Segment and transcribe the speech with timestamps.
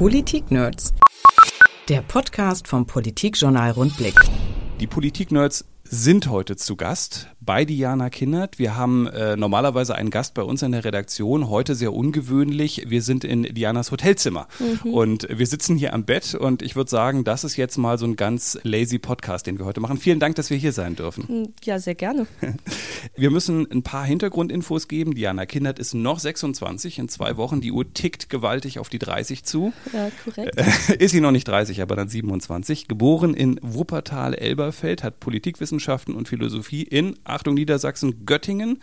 [0.00, 0.94] Politik-Nerds.
[1.90, 4.14] Der Podcast vom Politikjournal Rundblick.
[4.80, 8.58] Die Politik-Nerds sind heute zu Gast bei Diana Kindert.
[8.58, 12.84] Wir haben äh, normalerweise einen Gast bei uns in der Redaktion, heute sehr ungewöhnlich.
[12.88, 14.92] Wir sind in Dianas Hotelzimmer mhm.
[14.92, 18.06] und wir sitzen hier am Bett und ich würde sagen, das ist jetzt mal so
[18.06, 19.96] ein ganz lazy Podcast, den wir heute machen.
[19.96, 21.28] Vielen Dank, dass wir hier sein dürfen.
[21.28, 22.26] Hm, ja, sehr gerne.
[23.16, 25.14] Wir müssen ein paar Hintergrundinfos geben.
[25.14, 27.60] Diana Kindert ist noch 26 in zwei Wochen.
[27.60, 29.72] Die Uhr tickt gewaltig auf die 30 zu.
[29.92, 30.56] Ja, korrekt.
[30.98, 32.88] Ist sie noch nicht 30, aber dann 27.
[32.88, 38.82] Geboren in Wuppertal-Elberfeld, hat Politikwissenschaften und Philosophie in Achtung, Niedersachsen, Göttingen,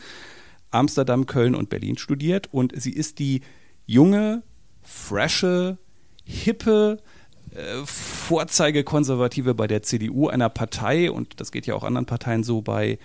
[0.71, 2.51] Amsterdam, Köln und Berlin studiert.
[2.51, 3.41] Und sie ist die
[3.85, 4.41] junge,
[4.81, 5.77] frische,
[6.23, 6.97] hippe,
[7.51, 12.63] äh, Vorzeigekonservative bei der CDU, einer Partei, und das geht ja auch anderen Parteien so,
[12.63, 12.97] bei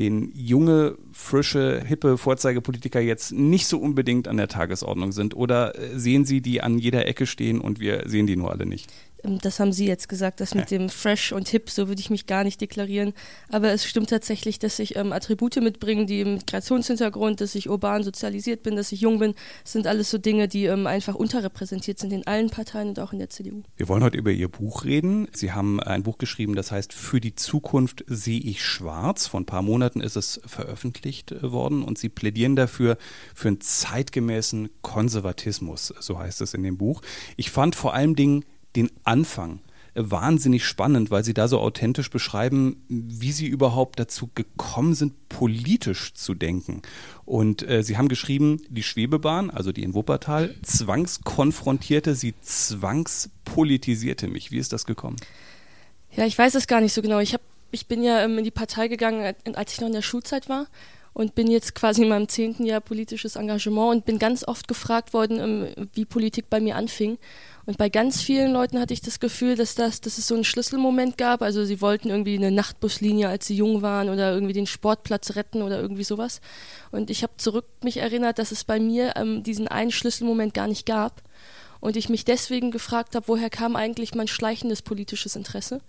[0.00, 5.36] den junge, frische, hippe Vorzeigepolitiker jetzt nicht so unbedingt an der Tagesordnung sind?
[5.36, 8.66] Oder äh, sehen Sie die an jeder Ecke stehen und wir sehen die nur alle
[8.66, 8.92] nicht?
[9.24, 12.10] Ähm, das haben Sie jetzt gesagt, das mit dem Fresh und Hip, so würde ich
[12.10, 13.12] mich gar nicht deklarieren.
[13.50, 18.02] Aber es stimmt tatsächlich, dass ich ähm, Attribute mitbringe, die im Migrationshintergrund, dass ich urban
[18.02, 19.34] sozialisiert bin, dass ich jung bin.
[19.62, 23.12] Das sind alles so Dinge, die ähm, einfach unterrepräsentiert sind in allen Parteien und auch
[23.12, 23.62] in der CDU.
[23.76, 25.28] Wir wollen heute über Ihr Buch reden.
[25.32, 29.26] Sie haben ein Buch geschrieben, das heißt Für die Zukunft sehe ich schwarz.
[29.26, 32.98] Vor ein paar Monaten ist es veröffentlicht äh, worden und Sie plädieren dafür
[33.34, 37.02] für einen zeitgemäßen Konservatismus, so heißt es in dem Buch.
[37.36, 38.44] Ich fand vor allen Dingen
[38.78, 39.60] den Anfang
[39.94, 46.14] wahnsinnig spannend, weil sie da so authentisch beschreiben, wie sie überhaupt dazu gekommen sind, politisch
[46.14, 46.82] zu denken.
[47.24, 54.52] Und äh, sie haben geschrieben, die Schwebebahn, also die in Wuppertal, zwangskonfrontierte sie, zwangspolitisierte mich.
[54.52, 55.16] Wie ist das gekommen?
[56.12, 57.18] Ja, ich weiß es gar nicht so genau.
[57.18, 57.40] Ich, hab,
[57.72, 60.48] ich bin ja ähm, in die Partei gegangen, äh, als ich noch in der Schulzeit
[60.48, 60.66] war
[61.18, 65.12] und bin jetzt quasi in meinem zehnten Jahr politisches Engagement und bin ganz oft gefragt
[65.12, 67.18] worden, ähm, wie Politik bei mir anfing.
[67.66, 70.44] Und bei ganz vielen Leuten hatte ich das Gefühl, dass, das, dass es so einen
[70.44, 71.42] Schlüsselmoment gab.
[71.42, 75.62] Also sie wollten irgendwie eine Nachtbuslinie, als sie jung waren oder irgendwie den Sportplatz retten
[75.62, 76.40] oder irgendwie sowas.
[76.92, 80.68] Und ich habe zurück mich erinnert, dass es bei mir ähm, diesen einen Schlüsselmoment gar
[80.68, 81.22] nicht gab.
[81.80, 85.80] Und ich mich deswegen gefragt habe, woher kam eigentlich mein schleichendes politisches Interesse?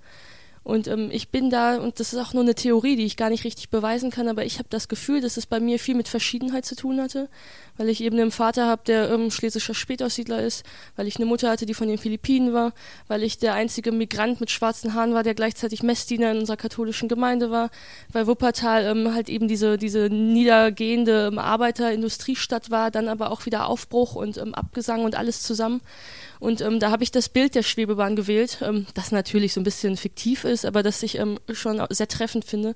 [0.64, 3.30] Und ähm, ich bin da, und das ist auch nur eine Theorie, die ich gar
[3.30, 6.08] nicht richtig beweisen kann, aber ich habe das Gefühl, dass es bei mir viel mit
[6.08, 7.30] Verschiedenheit zu tun hatte,
[7.78, 10.66] weil ich eben einen Vater habe, der ähm, schlesischer Spätaussiedler ist,
[10.96, 12.74] weil ich eine Mutter hatte, die von den Philippinen war,
[13.08, 17.08] weil ich der einzige Migrant mit schwarzen Haaren war, der gleichzeitig Messdiener in unserer katholischen
[17.08, 17.70] Gemeinde war,
[18.12, 23.68] weil Wuppertal ähm, halt eben diese, diese niedergehende ähm, Arbeiterindustriestadt war, dann aber auch wieder
[23.68, 25.82] Aufbruch und ähm, Abgesang und alles zusammen.
[26.40, 29.66] Und ähm, da habe ich das Bild der Schwebebahn gewählt, ähm, das natürlich so ein
[29.66, 32.76] bisschen fiktiv ist, aber das ich ähm, schon sehr treffend finde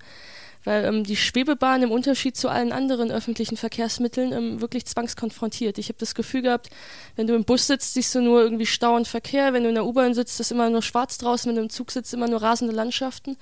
[0.64, 5.78] weil ähm, die Schwebebahn im Unterschied zu allen anderen öffentlichen Verkehrsmitteln ähm, wirklich zwangskonfrontiert.
[5.78, 6.70] Ich habe das Gefühl gehabt,
[7.16, 9.76] wenn du im Bus sitzt, siehst du nur irgendwie Stau und Verkehr, wenn du in
[9.76, 12.42] der U-Bahn sitzt, ist immer nur schwarz draußen, wenn du im Zug sitzt, immer nur
[12.42, 13.38] rasende Landschaften.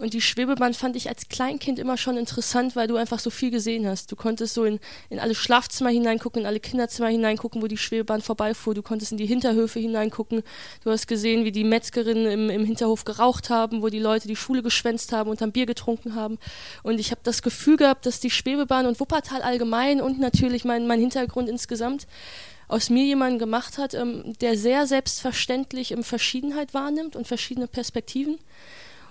[0.00, 3.50] Und die Schwebebahn fand ich als Kleinkind immer schon interessant, weil du einfach so viel
[3.50, 4.10] gesehen hast.
[4.10, 4.80] Du konntest so in,
[5.10, 8.74] in alle Schlafzimmer hineingucken, in alle Kinderzimmer hineingucken, wo die Schwebebahn vorbeifuhr.
[8.74, 10.42] Du konntest in die Hinterhöfe hineingucken.
[10.84, 14.36] Du hast gesehen, wie die Metzgerinnen im, im Hinterhof geraucht haben, wo die Leute die
[14.36, 16.38] Schule geschwänzt haben und am Bier getrunken haben.
[16.82, 20.86] Und ich habe das Gefühl gehabt, dass die Schwebebahn und Wuppertal allgemein und natürlich mein,
[20.86, 22.06] mein Hintergrund insgesamt
[22.68, 28.38] aus mir jemanden gemacht hat, ähm, der sehr selbstverständlich ähm, Verschiedenheit wahrnimmt und verschiedene Perspektiven.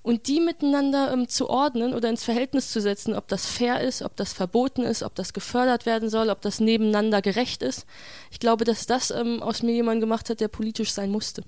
[0.01, 4.01] Und die miteinander ähm, zu ordnen oder ins Verhältnis zu setzen, ob das fair ist,
[4.01, 7.85] ob das verboten ist, ob das gefördert werden soll, ob das nebeneinander gerecht ist.
[8.31, 11.43] Ich glaube, dass das ähm, aus mir jemand gemacht hat, der politisch sein musste.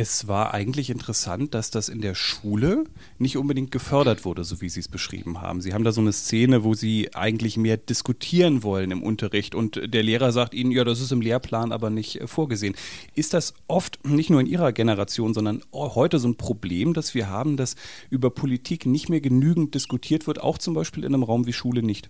[0.00, 2.84] Es war eigentlich interessant, dass das in der Schule
[3.18, 5.60] nicht unbedingt gefördert wurde, so wie Sie es beschrieben haben.
[5.60, 9.92] Sie haben da so eine Szene, wo Sie eigentlich mehr diskutieren wollen im Unterricht und
[9.92, 12.76] der Lehrer sagt Ihnen, ja, das ist im Lehrplan aber nicht äh, vorgesehen.
[13.16, 17.28] Ist das oft nicht nur in Ihrer Generation, sondern heute so ein Problem, dass wir
[17.28, 17.74] haben, dass
[18.08, 21.82] über Politik nicht mehr genügend diskutiert wird, auch zum Beispiel in einem Raum wie Schule
[21.82, 22.08] nicht?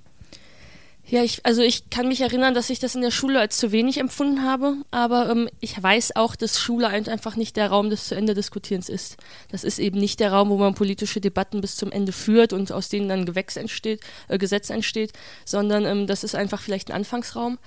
[1.11, 3.73] Ja, ich, also ich kann mich erinnern, dass ich das in der Schule als zu
[3.73, 8.09] wenig empfunden habe, aber ähm, ich weiß auch, dass Schule einfach nicht der Raum des
[8.09, 9.17] zu Ende Diskutierens ist.
[9.51, 12.73] Das ist eben nicht der Raum, wo man politische Debatten bis zum Ende führt und
[12.73, 15.15] aus denen dann Gewächs entsteht, äh, Gesetz entsteht,
[15.47, 17.59] sondern ähm, das ist einfach vielleicht ein Anfangsraum.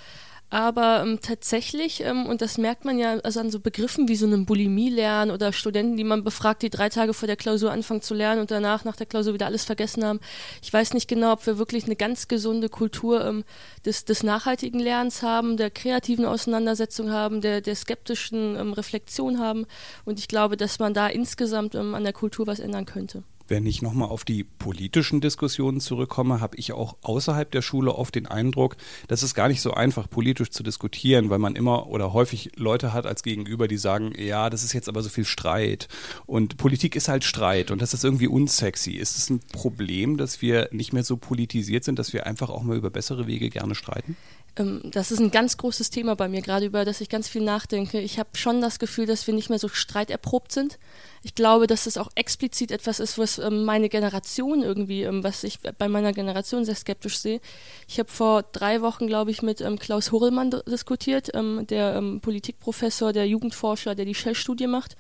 [0.51, 4.25] Aber ähm, tatsächlich, ähm, und das merkt man ja also an so Begriffen wie so
[4.25, 8.13] einem Bulimie-Lernen oder Studenten, die man befragt, die drei Tage vor der Klausur anfangen zu
[8.13, 10.19] lernen und danach nach der Klausur wieder alles vergessen haben.
[10.61, 13.45] Ich weiß nicht genau, ob wir wirklich eine ganz gesunde Kultur ähm,
[13.85, 19.65] des, des nachhaltigen Lernens haben, der kreativen Auseinandersetzung haben, der, der skeptischen ähm, Reflexion haben.
[20.03, 23.23] Und ich glaube, dass man da insgesamt ähm, an der Kultur was ändern könnte.
[23.51, 28.15] Wenn ich nochmal auf die politischen Diskussionen zurückkomme, habe ich auch außerhalb der Schule oft
[28.15, 28.77] den Eindruck,
[29.09, 32.93] dass es gar nicht so einfach politisch zu diskutieren, weil man immer oder häufig Leute
[32.93, 35.89] hat als Gegenüber, die sagen, ja, das ist jetzt aber so viel Streit
[36.25, 38.91] und Politik ist halt Streit und das ist irgendwie unsexy.
[38.91, 42.63] Ist es ein Problem, dass wir nicht mehr so politisiert sind, dass wir einfach auch
[42.63, 44.15] mal über bessere Wege gerne streiten?
[44.57, 47.41] Ähm, das ist ein ganz großes Thema bei mir, gerade über das ich ganz viel
[47.41, 47.99] nachdenke.
[47.99, 50.77] Ich habe schon das Gefühl, dass wir nicht mehr so streiterprobt sind.
[51.23, 55.43] Ich glaube, dass es auch explizit etwas ist, was ähm, meine Generation irgendwie, ähm, was
[55.43, 57.39] ich bei meiner Generation sehr skeptisch sehe.
[57.87, 63.95] Ich habe vor drei Wochen, glaube ich, mit Klaus Horrellmann diskutiert, der Politikprofessor, der Jugendforscher,
[63.95, 64.95] der die Shell-Studie macht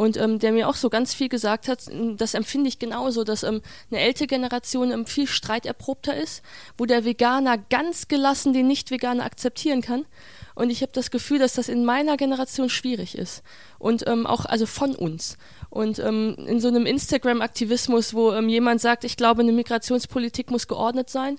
[0.00, 1.80] und ähm, der mir auch so ganz viel gesagt hat,
[2.16, 3.60] das empfinde ich genauso, dass ähm,
[3.90, 6.40] eine ältere Generation ähm, viel streiterprobter ist,
[6.78, 10.06] wo der Veganer ganz gelassen den Nicht-Veganer akzeptieren kann.
[10.54, 13.42] Und ich habe das Gefühl, dass das in meiner Generation schwierig ist.
[13.78, 15.36] Und ähm, auch also von uns.
[15.68, 20.66] Und ähm, in so einem Instagram-Aktivismus, wo ähm, jemand sagt, ich glaube, eine Migrationspolitik muss
[20.66, 21.38] geordnet sein,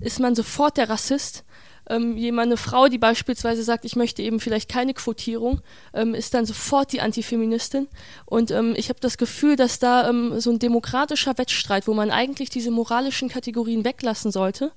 [0.00, 1.42] ist man sofort der Rassist
[1.88, 5.60] ähm, jemand, eine Frau, die beispielsweise sagt, ich möchte eben vielleicht keine Quotierung,
[5.92, 7.88] ähm, ist dann sofort die Antifeministin.
[8.26, 12.10] Und ähm, ich habe das Gefühl, dass da ähm, so ein demokratischer Wettstreit, wo man
[12.10, 14.72] eigentlich diese moralischen Kategorien weglassen sollte,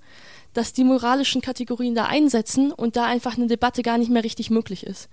[0.53, 4.49] dass die moralischen Kategorien da einsetzen und da einfach eine Debatte gar nicht mehr richtig
[4.49, 5.09] möglich ist.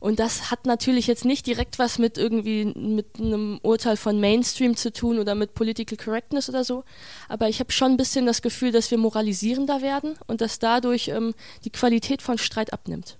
[0.00, 4.76] Und das hat natürlich jetzt nicht direkt was mit irgendwie mit einem Urteil von Mainstream
[4.76, 6.84] zu tun oder mit Political Correctness oder so.
[7.28, 11.08] Aber ich habe schon ein bisschen das Gefühl, dass wir moralisierender werden und dass dadurch
[11.08, 13.16] ähm, die Qualität von Streit abnimmt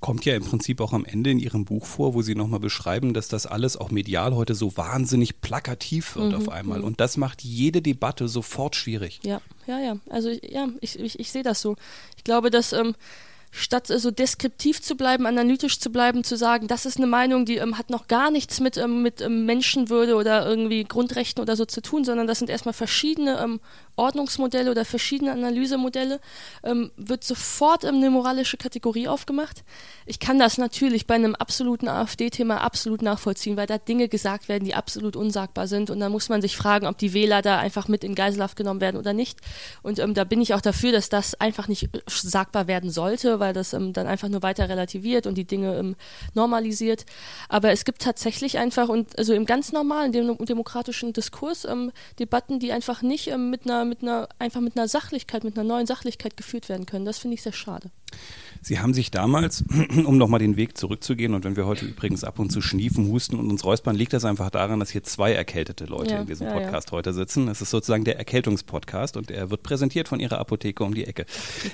[0.00, 3.14] kommt ja im Prinzip auch am Ende in Ihrem Buch vor, wo Sie nochmal beschreiben,
[3.14, 6.80] dass das alles auch medial heute so wahnsinnig plakativ wird mhm, auf einmal.
[6.80, 6.84] Mhm.
[6.84, 9.20] Und das macht jede Debatte sofort schwierig.
[9.24, 9.96] Ja, ja, ja.
[10.10, 11.76] Also ja, ich, ich, ich sehe das so.
[12.16, 12.94] Ich glaube, dass ähm,
[13.56, 17.56] statt so deskriptiv zu bleiben, analytisch zu bleiben, zu sagen, das ist eine Meinung, die
[17.58, 21.64] ähm, hat noch gar nichts mit, ähm, mit ähm, Menschenwürde oder irgendwie Grundrechten oder so
[21.64, 23.60] zu tun, sondern das sind erstmal verschiedene ähm,
[23.96, 26.20] Ordnungsmodelle oder verschiedene Analysemodelle,
[26.62, 29.64] ähm, wird sofort eine moralische Kategorie aufgemacht.
[30.06, 34.64] Ich kann das natürlich bei einem absoluten AfD-Thema absolut nachvollziehen, weil da Dinge gesagt werden,
[34.64, 37.88] die absolut unsagbar sind und da muss man sich fragen, ob die Wähler da einfach
[37.88, 39.40] mit in Geiselhaft genommen werden oder nicht.
[39.82, 43.52] Und ähm, da bin ich auch dafür, dass das einfach nicht sagbar werden sollte, weil
[43.52, 45.96] das ähm, dann einfach nur weiter relativiert und die Dinge ähm,
[46.34, 47.04] normalisiert.
[47.48, 52.58] Aber es gibt tatsächlich einfach und also im ganz normalen dem, demokratischen Diskurs ähm, Debatten,
[52.58, 55.86] die einfach nicht ähm, mit einer mit einer einfach mit einer Sachlichkeit, mit einer neuen
[55.86, 57.04] Sachlichkeit geführt werden können.
[57.04, 57.90] Das finde ich sehr schade.
[58.64, 59.62] Sie haben sich damals,
[60.04, 63.38] um nochmal den Weg zurückzugehen, und wenn wir heute übrigens ab und zu schniefen, husten
[63.38, 66.46] und uns räuspern, liegt das einfach daran, dass hier zwei erkältete Leute ja, in diesem
[66.46, 66.92] ja, Podcast ja.
[66.92, 67.48] heute sitzen.
[67.48, 71.26] Es ist sozusagen der Erkältungspodcast und er wird präsentiert von Ihrer Apotheke um die Ecke.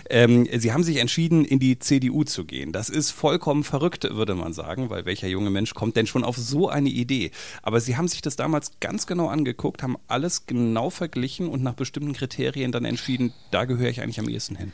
[0.09, 2.73] Ähm, Sie haben sich entschieden, in die CDU zu gehen.
[2.73, 6.37] Das ist vollkommen verrückt, würde man sagen, weil welcher junge Mensch kommt denn schon auf
[6.37, 7.31] so eine Idee?
[7.63, 11.75] Aber Sie haben sich das damals ganz genau angeguckt, haben alles genau verglichen und nach
[11.75, 14.73] bestimmten Kriterien dann entschieden, da gehöre ich eigentlich am ehesten hin.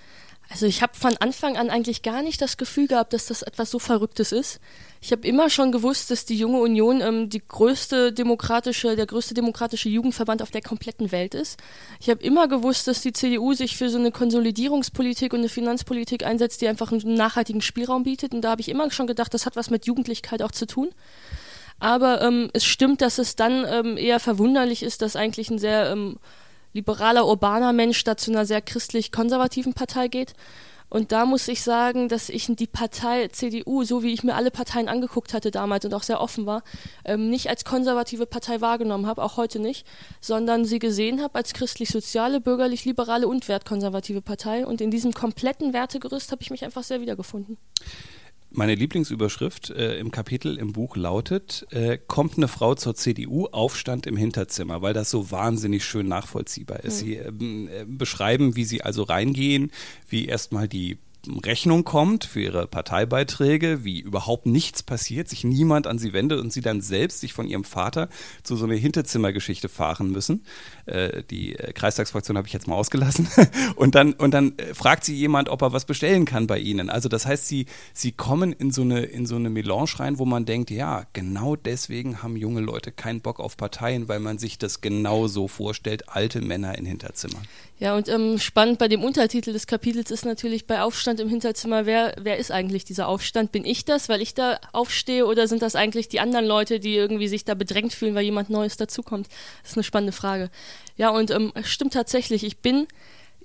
[0.49, 3.71] Also ich habe von Anfang an eigentlich gar nicht das Gefühl gehabt, dass das etwas
[3.71, 4.61] so Verrücktes ist.
[5.01, 9.35] Ich habe immer schon gewusst, dass die Junge Union ähm, die größte demokratische, der größte
[9.35, 11.61] demokratische Jugendverband auf der kompletten Welt ist.
[12.01, 16.25] Ich habe immer gewusst, dass die CDU sich für so eine Konsolidierungspolitik und eine Finanzpolitik
[16.25, 18.33] einsetzt, die einfach einen nachhaltigen Spielraum bietet.
[18.33, 20.91] Und da habe ich immer schon gedacht, das hat was mit Jugendlichkeit auch zu tun.
[21.79, 25.91] Aber ähm, es stimmt, dass es dann ähm, eher verwunderlich ist, dass eigentlich ein sehr
[25.91, 26.19] ähm,
[26.77, 30.35] liberaler, urbaner Mensch da zu einer sehr christlich-konservativen Partei geht.
[30.89, 34.53] Und da muss ich sagen, dass ich die Partei CDU, so wie ich mir alle
[34.53, 36.63] Parteien angeguckt hatte damals und auch sehr offen war,
[37.05, 39.85] ähm, nicht als konservative Partei wahrgenommen habe, auch heute nicht,
[40.21, 44.65] sondern sie gesehen habe als christlich-soziale, bürgerlich-liberale und wertkonservative Partei.
[44.65, 47.57] Und in diesem kompletten Wertegerüst habe ich mich einfach sehr wiedergefunden.
[48.57, 54.07] Meine Lieblingsüberschrift äh, im Kapitel im Buch lautet, äh, kommt eine Frau zur CDU, Aufstand
[54.07, 57.03] im Hinterzimmer, weil das so wahnsinnig schön nachvollziehbar ist.
[57.03, 57.07] Mhm.
[57.07, 59.73] Sie ähm, äh, beschreiben, wie sie also reingehen,
[60.09, 60.97] wie erstmal die
[61.45, 66.53] Rechnung kommt für ihre Parteibeiträge, wie überhaupt nichts passiert, sich niemand an sie wendet und
[66.53, 68.09] sie dann selbst sich von ihrem Vater
[68.43, 70.45] zu so einer Hinterzimmergeschichte fahren müssen.
[70.87, 73.29] Äh, die äh, Kreistagsfraktion habe ich jetzt mal ausgelassen.
[73.77, 76.91] und dann, und dann äh, fragt sie jemand, ob er was bestellen kann bei ihnen.
[76.91, 80.25] Also das heißt, sie, sie kommen in so, eine, in so eine Melange rein, wo
[80.25, 84.59] man denkt, ja, genau deswegen haben junge Leute keinen Bock auf Parteien, weil man sich
[84.59, 87.43] das genau so vorstellt, alte Männer in Hinterzimmern.
[87.79, 91.85] Ja, und ähm, spannend bei dem Untertitel des Kapitels ist natürlich bei Aufstand im Hinterzimmer,
[91.85, 93.53] wer, wer ist eigentlich dieser Aufstand?
[93.53, 96.95] Bin ich das, weil ich da aufstehe, oder sind das eigentlich die anderen Leute, die
[96.95, 99.29] irgendwie sich da bedrängt fühlen, weil jemand Neues dazukommt?
[99.61, 100.49] Das ist eine spannende Frage.
[100.97, 102.87] Ja, und ähm, stimmt tatsächlich, ich bin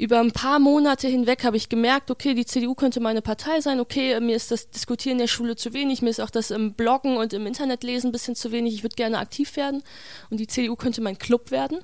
[0.02, 3.80] über ein paar Monate hinweg habe ich gemerkt, okay, die CDU könnte meine Partei sein,
[3.80, 6.74] okay, mir ist das Diskutieren in der Schule zu wenig, mir ist auch das im
[6.74, 9.84] Bloggen und im Internetlesen ein bisschen zu wenig, ich würde gerne aktiv werden
[10.32, 11.80] und die CDU könnte mein Club werden.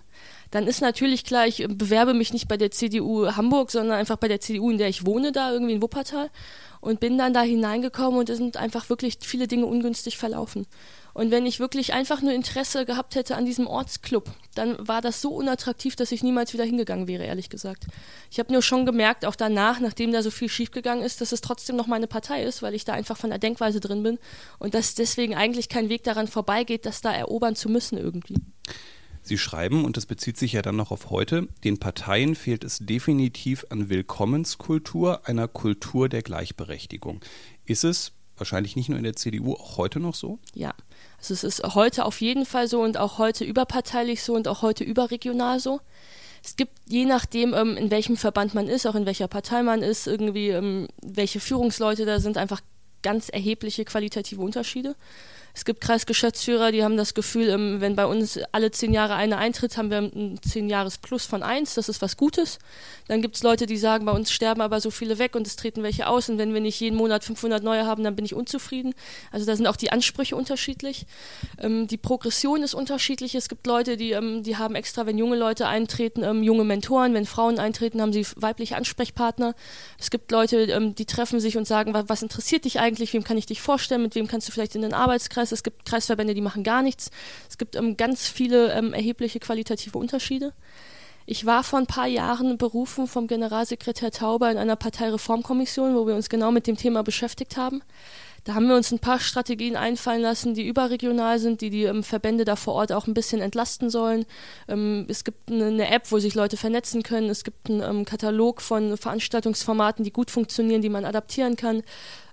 [0.50, 4.30] Dann ist natürlich klar, ich bewerbe mich nicht bei der CDU Hamburg, sondern einfach bei
[4.30, 6.32] der CDU, in der ich wohne, da irgendwie in Wuppertal
[6.80, 10.66] und bin dann da hineingekommen und es sind einfach wirklich viele Dinge ungünstig verlaufen.
[11.18, 15.20] Und wenn ich wirklich einfach nur Interesse gehabt hätte an diesem Ortsclub, dann war das
[15.20, 17.88] so unattraktiv, dass ich niemals wieder hingegangen wäre, ehrlich gesagt.
[18.30, 21.42] Ich habe nur schon gemerkt, auch danach, nachdem da so viel schiefgegangen ist, dass es
[21.42, 24.20] trotzdem noch meine Partei ist, weil ich da einfach von der Denkweise drin bin
[24.60, 28.36] und dass deswegen eigentlich kein Weg daran vorbeigeht, das da erobern zu müssen irgendwie.
[29.24, 32.78] Sie schreiben, und das bezieht sich ja dann noch auf heute, den Parteien fehlt es
[32.78, 37.22] definitiv an Willkommenskultur, einer Kultur der Gleichberechtigung.
[37.66, 40.40] Ist es wahrscheinlich nicht nur in der CDU, auch heute noch so?
[40.54, 40.74] Ja,
[41.18, 44.62] also es ist heute auf jeden Fall so und auch heute überparteilich so und auch
[44.62, 45.82] heute überregional so.
[46.44, 49.82] Es gibt je nachdem, ähm, in welchem Verband man ist, auch in welcher Partei man
[49.82, 52.62] ist, irgendwie ähm, welche Führungsleute da sind, einfach
[53.02, 54.96] ganz erhebliche qualitative Unterschiede.
[55.58, 59.40] Es gibt Kreisgeschäftsführer, die haben das Gefühl, ähm, wenn bei uns alle zehn Jahre einer
[59.40, 62.60] eintritt, haben wir ein zehn Jahres Plus von eins, das ist was Gutes.
[63.08, 65.56] Dann gibt es Leute, die sagen, bei uns sterben aber so viele weg und es
[65.56, 68.36] treten welche aus und wenn wir nicht jeden Monat 500 neue haben, dann bin ich
[68.36, 68.94] unzufrieden.
[69.32, 71.08] Also da sind auch die Ansprüche unterschiedlich.
[71.60, 73.34] Ähm, die Progression ist unterschiedlich.
[73.34, 77.16] Es gibt Leute, die, ähm, die haben extra, wenn junge Leute eintreten, junge Mentoren.
[77.16, 79.56] Wenn Frauen eintreten, haben sie weibliche Ansprechpartner.
[79.98, 83.48] Es gibt Leute, die treffen sich und sagen, was interessiert dich eigentlich, wem kann ich
[83.48, 86.42] dich vorstellen, mit wem kannst du vielleicht in den Arbeitskreis Kreis, es gibt Kreisverbände, die
[86.42, 87.10] machen gar nichts.
[87.50, 90.54] Es gibt ähm, ganz viele ähm, erhebliche qualitative Unterschiede.
[91.26, 96.16] Ich war vor ein paar Jahren berufen vom Generalsekretär Tauber in einer Parteireformkommission, wo wir
[96.16, 97.82] uns genau mit dem Thema beschäftigt haben.
[98.44, 102.04] Da haben wir uns ein paar Strategien einfallen lassen, die überregional sind, die die ähm,
[102.04, 104.26] Verbände da vor Ort auch ein bisschen entlasten sollen.
[104.68, 107.30] Ähm, es gibt eine, eine, App, wo sich Leute vernetzen können.
[107.30, 111.84] Es gibt einen ähm, Katalog von Veranstaltungsformaten, die gut funktionieren, die man adaptieren kann.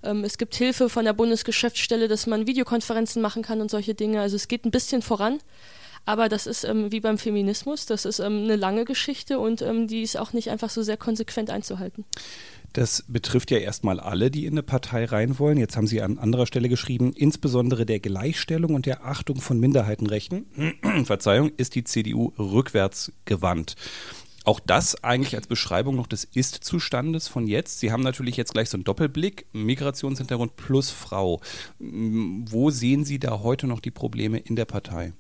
[0.03, 4.21] Ähm, es gibt Hilfe von der Bundesgeschäftsstelle, dass man Videokonferenzen machen kann und solche Dinge.
[4.21, 5.41] Also es geht ein bisschen voran.
[6.07, 9.87] Aber das ist ähm, wie beim Feminismus, das ist ähm, eine lange Geschichte und ähm,
[9.87, 12.05] die ist auch nicht einfach so sehr konsequent einzuhalten.
[12.75, 15.59] Das betrifft ja erstmal alle, die in eine Partei rein wollen.
[15.59, 20.47] Jetzt haben Sie an anderer Stelle geschrieben, insbesondere der Gleichstellung und der Achtung von Minderheitenrechten,
[21.05, 23.77] Verzeihung, ist die CDU rückwärts gewandt.
[24.43, 27.79] Auch das eigentlich als Beschreibung noch des Ist-Zustandes von jetzt.
[27.79, 31.41] Sie haben natürlich jetzt gleich so einen Doppelblick, Migrationshintergrund plus Frau.
[31.79, 35.13] Wo sehen Sie da heute noch die Probleme in der Partei?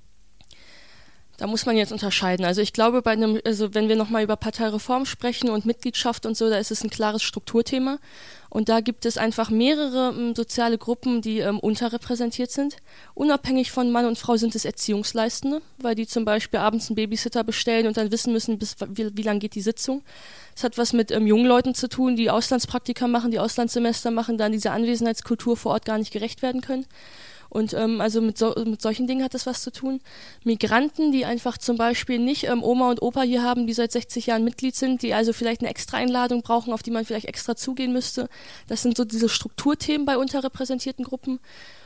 [1.36, 2.44] Da muss man jetzt unterscheiden.
[2.46, 6.36] Also ich glaube, bei einem, also wenn wir nochmal über Parteireform sprechen und Mitgliedschaft und
[6.36, 7.98] so, da ist es ein klares Strukturthema.
[8.50, 12.76] Und da gibt es einfach mehrere ähm, soziale Gruppen, die ähm, unterrepräsentiert sind.
[13.14, 17.42] Unabhängig von Mann und Frau sind es Erziehungsleistende, weil die zum Beispiel abends einen Babysitter
[17.42, 20.02] bestellen und dann wissen müssen, bis wie, wie lang geht die Sitzung.
[20.54, 24.38] Es hat was mit ähm, jungen Leuten zu tun, die Auslandspraktika machen, die Auslandssemester machen,
[24.38, 26.86] dann dieser Anwesenheitskultur vor Ort gar nicht gerecht werden können.
[27.54, 30.00] Und ähm, also mit, so, mit solchen Dingen hat das was zu tun.
[30.42, 34.26] Migranten, die einfach zum Beispiel nicht ähm, Oma und Opa hier haben, die seit 60
[34.26, 37.54] Jahren Mitglied sind, die also vielleicht eine extra Einladung brauchen, auf die man vielleicht extra
[37.54, 38.28] zugehen müsste.
[38.66, 41.38] Das sind so diese Strukturthemen bei unterrepräsentierten Gruppen.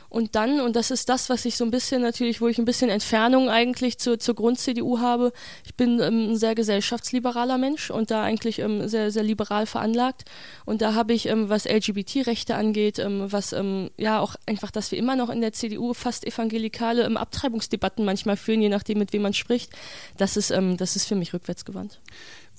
[0.09, 2.65] Und dann, und das ist das, was ich so ein bisschen natürlich, wo ich ein
[2.65, 5.31] bisschen Entfernung eigentlich zur, zur Grund-CDU habe,
[5.65, 10.25] ich bin ähm, ein sehr gesellschaftsliberaler Mensch und da eigentlich ähm, sehr, sehr liberal veranlagt.
[10.65, 14.91] Und da habe ich, ähm, was LGBT-Rechte angeht, ähm, was ähm, ja auch einfach, dass
[14.91, 19.13] wir immer noch in der CDU fast evangelikale ähm, Abtreibungsdebatten manchmal führen, je nachdem, mit
[19.13, 19.71] wem man spricht,
[20.17, 21.99] das ist, das ist für mich rückwärtsgewandt.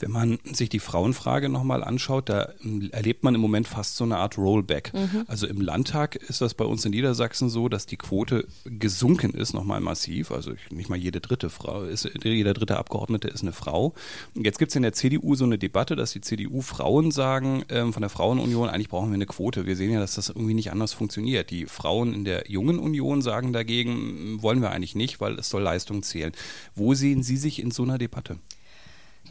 [0.01, 4.05] Wenn man sich die Frauenfrage nochmal anschaut, da ähm, erlebt man im Moment fast so
[4.05, 4.93] eine Art Rollback.
[4.95, 5.25] Mhm.
[5.27, 9.53] Also im Landtag ist das bei uns in Niedersachsen so, dass die Quote gesunken ist,
[9.53, 10.31] nochmal massiv.
[10.31, 13.95] Also nicht mal jede dritte Frau ist, jeder dritte Abgeordnete ist eine Frau.
[14.35, 18.01] Jetzt gibt es in der CDU so eine Debatte, dass die CDU-Frauen sagen, ähm, von
[18.01, 19.67] der Frauenunion, eigentlich brauchen wir eine Quote.
[19.67, 21.51] Wir sehen ja, dass das irgendwie nicht anders funktioniert.
[21.51, 25.63] Die Frauen in der jungen Union sagen dagegen, wollen wir eigentlich nicht, weil es soll
[25.63, 26.33] Leistung zählen.
[26.75, 28.39] Wo sehen Sie sich in so einer Debatte?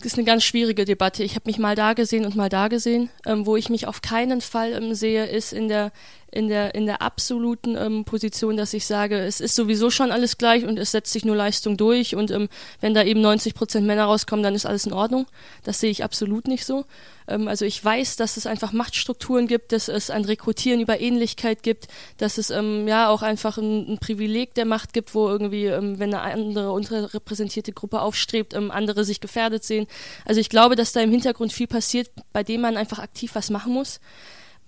[0.06, 1.24] Ist eine ganz schwierige Debatte.
[1.24, 3.10] Ich habe mich mal da gesehen und mal da gesehen.
[3.26, 5.92] Ähm, wo ich mich auf keinen Fall ähm, sehe, ist in der
[6.32, 10.38] in der, in der absoluten ähm, Position, dass ich sage, es ist sowieso schon alles
[10.38, 12.50] gleich und es setzt sich nur Leistung durch und ähm,
[12.82, 15.26] wenn da eben 90 Prozent Männer rauskommen, dann ist alles in Ordnung.
[15.64, 16.86] Das sehe ich absolut nicht so.
[17.30, 21.64] Ähm, also ich weiß, dass es einfach Machtstrukturen gibt, dass es ein Rekrutieren über Ähnlichkeit
[21.64, 25.66] gibt, dass es ähm, ja auch einfach ein, ein, Privileg der Macht gibt, wo irgendwie,
[25.66, 29.88] ähm, wenn eine andere unterrepräsentierte Gruppe aufstrebt, ähm, andere sich gefährdet sehen.
[30.26, 33.50] Also ich glaube, dass da im Hintergrund viel passiert, bei dem man einfach aktiv was
[33.50, 34.00] machen muss.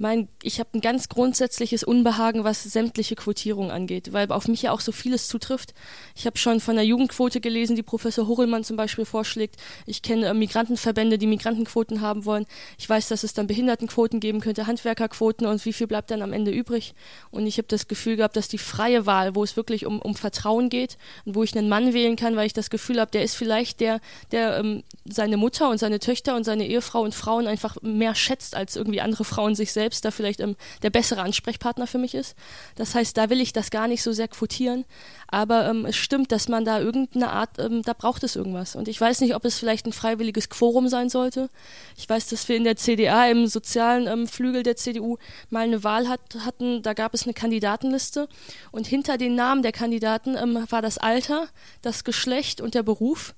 [0.01, 4.72] Mein, ich habe ein ganz grundsätzliches Unbehagen, was sämtliche Quotierung angeht, weil auf mich ja
[4.72, 5.75] auch so vieles zutrifft.
[6.15, 9.58] Ich habe schon von der Jugendquote gelesen, die Professor Horelmann zum Beispiel vorschlägt.
[9.86, 12.48] Ich kenne äh, Migrantenverbände, die Migrantenquoten haben wollen.
[12.79, 16.34] Ich weiß, dass es dann Behindertenquoten geben könnte, Handwerkerquoten und wie viel bleibt dann am
[16.34, 16.96] Ende übrig.
[17.29, 20.15] Und ich habe das Gefühl gehabt, dass die freie Wahl, wo es wirklich um, um
[20.15, 23.24] Vertrauen geht und wo ich einen Mann wählen kann, weil ich das Gefühl habe, der
[23.24, 27.46] ist vielleicht der, der ähm, seine Mutter und seine Töchter und seine Ehefrau und Frauen
[27.46, 31.21] einfach mehr schätzt als irgendwie andere Frauen sich selbst selbst da vielleicht ähm, der bessere
[31.21, 32.36] Ansprechpartner für mich ist.
[32.75, 34.86] Das heißt, da will ich das gar nicht so sehr quotieren.
[35.27, 38.75] Aber ähm, es stimmt, dass man da irgendeine Art, ähm, da braucht es irgendwas.
[38.75, 41.50] Und ich weiß nicht, ob es vielleicht ein freiwilliges Quorum sein sollte.
[41.98, 45.17] Ich weiß, dass wir in der CDA, im sozialen ähm, Flügel der CDU,
[45.50, 46.81] mal eine Wahl hat, hatten.
[46.81, 48.29] Da gab es eine Kandidatenliste.
[48.71, 51.50] Und hinter den Namen der Kandidaten ähm, war das Alter,
[51.81, 53.33] das Geschlecht und der Beruf.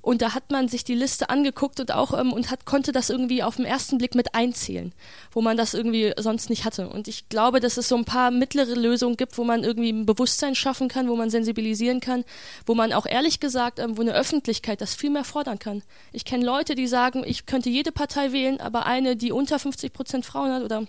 [0.00, 3.10] Und da hat man sich die Liste angeguckt und auch ähm, und hat, konnte das
[3.10, 4.92] irgendwie auf den ersten Blick mit einzählen,
[5.32, 6.88] wo man das irgendwie sonst nicht hatte.
[6.88, 10.06] Und ich glaube, dass es so ein paar mittlere Lösungen gibt, wo man irgendwie ein
[10.06, 12.24] Bewusstsein schaffen kann, wo man sensibilisieren kann,
[12.66, 15.82] wo man auch ehrlich gesagt, ähm, wo eine Öffentlichkeit das viel mehr fordern kann.
[16.12, 19.92] Ich kenne Leute, die sagen, ich könnte jede Partei wählen, aber eine, die unter 50
[19.92, 20.86] Prozent Frauen hat oder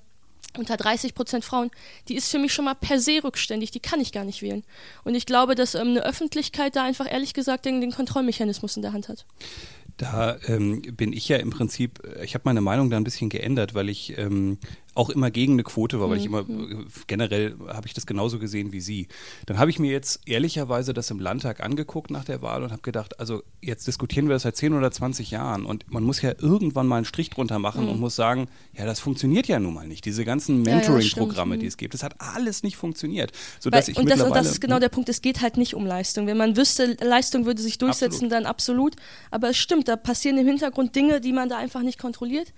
[0.57, 1.69] unter 30 Prozent Frauen,
[2.07, 4.63] die ist für mich schon mal per se rückständig, die kann ich gar nicht wählen.
[5.03, 8.81] Und ich glaube, dass ähm, eine Öffentlichkeit da einfach ehrlich gesagt den, den Kontrollmechanismus in
[8.81, 9.25] der Hand hat.
[9.97, 13.29] Da ähm, bin ich ja im Prinzip, äh, ich habe meine Meinung da ein bisschen
[13.29, 14.57] geändert, weil ich ähm,
[14.95, 16.21] auch immer gegen eine Quote war, weil mhm.
[16.21, 19.07] ich immer äh, generell habe ich das genauso gesehen wie Sie.
[19.45, 22.81] Dann habe ich mir jetzt ehrlicherweise das im Landtag angeguckt nach der Wahl und habe
[22.81, 26.33] gedacht, also jetzt diskutieren wir das seit 10 oder 20 Jahren und man muss ja
[26.39, 27.91] irgendwann mal einen Strich drunter machen mhm.
[27.91, 30.05] und muss sagen, ja, das funktioniert ja nun mal nicht.
[30.05, 33.31] Diese ganzen Mentoring-Programme, ja, ja, die es gibt, das hat alles nicht funktioniert.
[33.59, 35.85] Sodass weil, ich und das, das ist genau der Punkt, es geht halt nicht um
[35.85, 36.27] Leistung.
[36.27, 38.31] Wenn man wüsste, Leistung würde sich durchsetzen, absolut.
[38.31, 38.95] dann absolut.
[39.31, 42.53] Aber es stimmt, da passieren im Hintergrund Dinge, die man da einfach nicht kontrolliert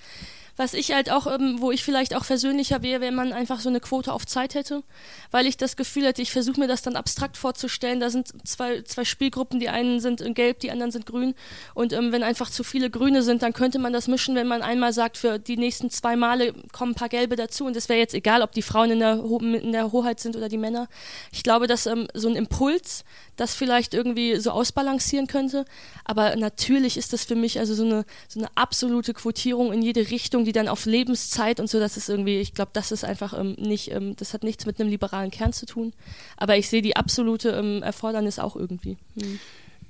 [0.58, 3.70] was ich halt auch, ähm, wo ich vielleicht auch versöhnlicher wäre, wenn man einfach so
[3.70, 4.84] eine Quote auf Zeit hätte,
[5.32, 8.82] weil ich das Gefühl hätte, ich versuche mir das dann abstrakt vorzustellen, da sind zwei,
[8.84, 11.34] zwei Spielgruppen, die einen sind in gelb, die anderen sind grün.
[11.74, 14.62] Und ähm, wenn einfach zu viele Grüne sind, dann könnte man das mischen, wenn man
[14.62, 17.66] einmal sagt, für die nächsten zwei Male kommen ein paar Gelbe dazu.
[17.66, 20.50] Und es wäre jetzt egal, ob die Frauen in der, in der Hoheit sind oder
[20.50, 20.88] die Männer.
[21.32, 23.04] Ich glaube, dass ähm, so ein Impuls
[23.42, 25.66] das vielleicht irgendwie so ausbalancieren könnte,
[26.06, 30.12] aber natürlich ist das für mich also so eine, so eine absolute Quotierung in jede
[30.12, 33.38] Richtung, die dann auf Lebenszeit und so, das ist irgendwie, ich glaube, das ist einfach
[33.38, 35.92] ähm, nicht, ähm, das hat nichts mit einem liberalen Kern zu tun.
[36.38, 38.98] Aber ich sehe die absolute ähm, Erfordernis auch irgendwie.
[39.20, 39.40] Hm.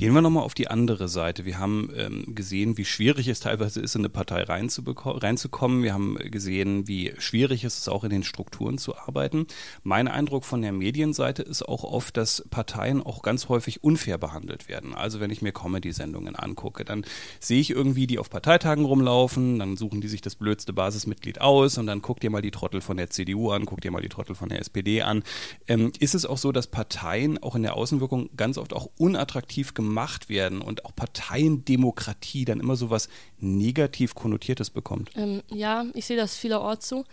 [0.01, 1.45] Gehen wir nochmal auf die andere Seite.
[1.45, 5.83] Wir haben ähm, gesehen, wie schwierig es teilweise ist, in eine Partei reinzukommen.
[5.83, 9.45] Wir haben gesehen, wie schwierig es ist, auch in den Strukturen zu arbeiten.
[9.83, 14.67] Mein Eindruck von der Medienseite ist auch oft, dass Parteien auch ganz häufig unfair behandelt
[14.67, 14.95] werden.
[14.95, 17.05] Also wenn ich mir Comedy-Sendungen angucke, dann
[17.39, 21.77] sehe ich irgendwie die auf Parteitagen rumlaufen, dann suchen die sich das blödste Basismitglied aus
[21.77, 24.09] und dann guck dir mal die Trottel von der CDU an, guck dir mal die
[24.09, 25.21] Trottel von der SPD an.
[25.67, 29.75] Ähm, ist es auch so, dass Parteien auch in der Außenwirkung ganz oft auch unattraktiv
[29.75, 29.90] gemacht
[30.29, 35.11] werden und auch Parteiendemokratie dann immer so was negativ Konnotiertes bekommt.
[35.15, 37.05] Ähm, ja, ich sehe das vielerorts so.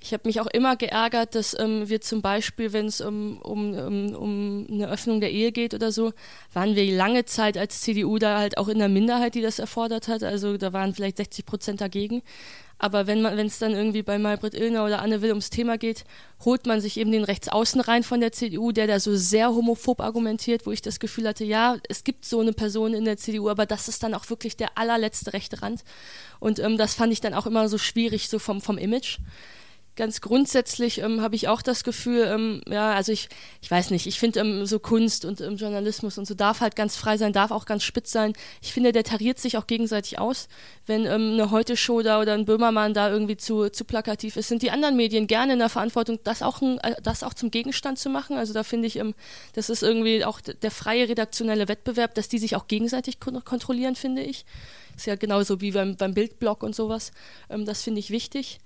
[0.00, 3.72] Ich habe mich auch immer geärgert, dass ähm, wir zum Beispiel, wenn es um, um,
[3.72, 6.12] um, um eine Öffnung der Ehe geht oder so,
[6.52, 10.08] waren wir lange Zeit als CDU da halt auch in der Minderheit, die das erfordert
[10.08, 10.22] hat.
[10.22, 12.22] Also da waren vielleicht 60 Prozent dagegen.
[12.78, 16.04] Aber wenn es dann irgendwie bei Maybrit Illner oder Anne Will ums Thema geht,
[16.44, 20.00] holt man sich eben den Rechtsaußen rein von der CDU, der da so sehr homophob
[20.00, 23.48] argumentiert, wo ich das Gefühl hatte, ja, es gibt so eine Person in der CDU,
[23.48, 25.84] aber das ist dann auch wirklich der allerletzte rechte Rand.
[26.40, 29.18] Und ähm, das fand ich dann auch immer so schwierig, so vom, vom Image
[29.96, 33.28] ganz grundsätzlich ähm, habe ich auch das Gefühl, ähm, ja, also ich,
[33.62, 36.76] ich weiß nicht, ich finde ähm, so Kunst und ähm, Journalismus und so darf halt
[36.76, 38.32] ganz frei sein, darf auch ganz spitz sein.
[38.60, 40.48] Ich finde, der tariert sich auch gegenseitig aus.
[40.86, 44.62] Wenn ähm, eine Heute-Show da oder ein Böhmermann da irgendwie zu, zu plakativ ist, sind
[44.62, 47.98] die anderen Medien gerne in der Verantwortung, das auch, ein, äh, das auch zum Gegenstand
[47.98, 48.36] zu machen.
[48.36, 49.14] Also da finde ich, ähm,
[49.54, 54.22] das ist irgendwie auch der freie redaktionelle Wettbewerb, dass die sich auch gegenseitig kontrollieren, finde
[54.22, 54.44] ich.
[54.96, 57.10] Ist ja genauso wie beim, beim Bildblock und sowas.
[57.48, 58.60] das finde ich wichtig.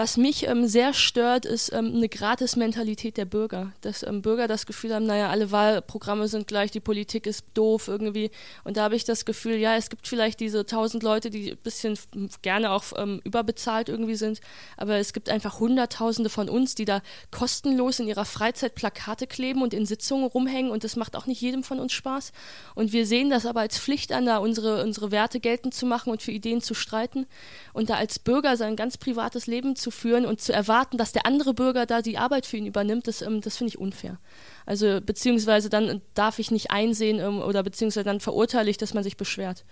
[0.00, 3.72] Was mich ähm, sehr stört, ist ähm, eine Gratis-Mentalität der Bürger.
[3.82, 7.86] Dass ähm, Bürger das Gefühl haben, naja, alle Wahlprogramme sind gleich, die Politik ist doof
[7.86, 8.30] irgendwie.
[8.64, 11.58] Und da habe ich das Gefühl, ja, es gibt vielleicht diese tausend Leute, die ein
[11.58, 11.98] bisschen
[12.40, 14.40] gerne auch ähm, überbezahlt irgendwie sind,
[14.78, 19.60] aber es gibt einfach Hunderttausende von uns, die da kostenlos in ihrer Freizeit Plakate kleben
[19.60, 22.32] und in Sitzungen rumhängen und das macht auch nicht jedem von uns Spaß.
[22.74, 26.10] Und wir sehen das aber als Pflicht an, da unsere, unsere Werte geltend zu machen
[26.10, 27.26] und für Ideen zu streiten
[27.74, 31.26] und da als Bürger sein ganz privates Leben zu führen und zu erwarten, dass der
[31.26, 34.18] andere Bürger da die Arbeit für ihn übernimmt, das, ähm, das finde ich unfair.
[34.66, 39.04] Also beziehungsweise dann darf ich nicht einsehen ähm, oder beziehungsweise dann verurteile ich, dass man
[39.04, 39.64] sich beschwert.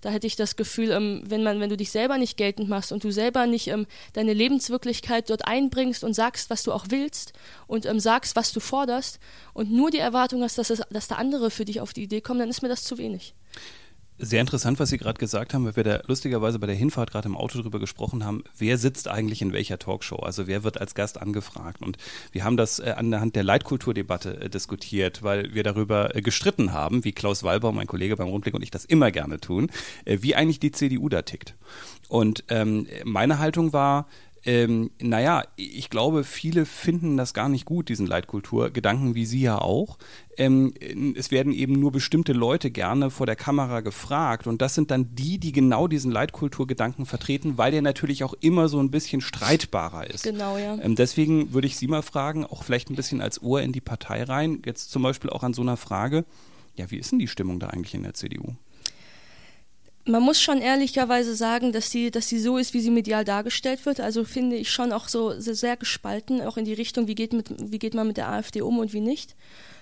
[0.00, 2.92] Da hätte ich das Gefühl, ähm, wenn man, wenn du dich selber nicht geltend machst
[2.92, 3.72] und du selber nicht
[4.12, 7.32] deine Lebenswirklichkeit dort einbringst und sagst, was du auch willst
[7.66, 9.20] und sagst, was du forderst
[9.54, 12.20] und nur die Erwartung hast, dass, es, dass da andere für dich auf die Idee
[12.20, 13.34] kommen, dann ist mir das zu wenig.
[14.24, 17.26] Sehr interessant, was Sie gerade gesagt haben, weil wir da lustigerweise bei der Hinfahrt gerade
[17.26, 20.94] im Auto darüber gesprochen haben, wer sitzt eigentlich in welcher Talkshow, also wer wird als
[20.94, 21.82] Gast angefragt.
[21.82, 21.96] Und
[22.30, 27.04] wir haben das äh, anhand der Leitkulturdebatte äh, diskutiert, weil wir darüber äh, gestritten haben,
[27.04, 29.72] wie Klaus Walbaum, mein Kollege beim Rundblick und ich das immer gerne tun,
[30.04, 31.56] äh, wie eigentlich die CDU da tickt.
[32.06, 34.06] Und ähm, meine Haltung war,
[34.44, 39.58] ähm, naja, ich glaube, viele finden das gar nicht gut, diesen Leitkulturgedanken, wie Sie ja
[39.58, 39.98] auch.
[40.36, 40.74] Ähm,
[41.16, 45.14] es werden eben nur bestimmte Leute gerne vor der Kamera gefragt und das sind dann
[45.14, 50.08] die, die genau diesen Leitkulturgedanken vertreten, weil der natürlich auch immer so ein bisschen streitbarer
[50.10, 50.24] ist.
[50.24, 50.76] Genau, ja.
[50.82, 53.80] Ähm, deswegen würde ich Sie mal fragen, auch vielleicht ein bisschen als Ohr in die
[53.80, 56.24] Partei rein, jetzt zum Beispiel auch an so einer Frage,
[56.74, 58.54] ja, wie ist denn die Stimmung da eigentlich in der CDU?
[60.04, 63.86] Man muss schon ehrlicherweise sagen, dass sie, dass sie so ist, wie sie medial dargestellt
[63.86, 64.00] wird.
[64.00, 67.32] Also finde ich schon auch so sehr, sehr gespalten, auch in die Richtung, wie geht,
[67.32, 69.36] mit, wie geht man mit der AfD um und wie nicht.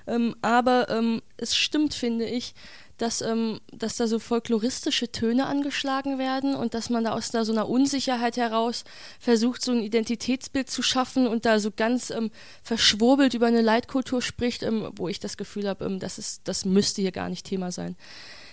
[0.07, 2.55] Ähm, aber ähm, es stimmt, finde ich,
[2.99, 7.47] dass, ähm, dass da so folkloristische Töne angeschlagen werden und dass man da aus da
[7.47, 8.85] so einer Unsicherheit heraus
[9.19, 12.31] versucht, so ein Identitätsbild zu schaffen und da so ganz ähm,
[12.63, 17.01] verschwurbelt über eine Leitkultur spricht, ähm, wo ich das Gefühl habe, ähm, das, das müsste
[17.01, 17.97] hier gar nicht Thema sein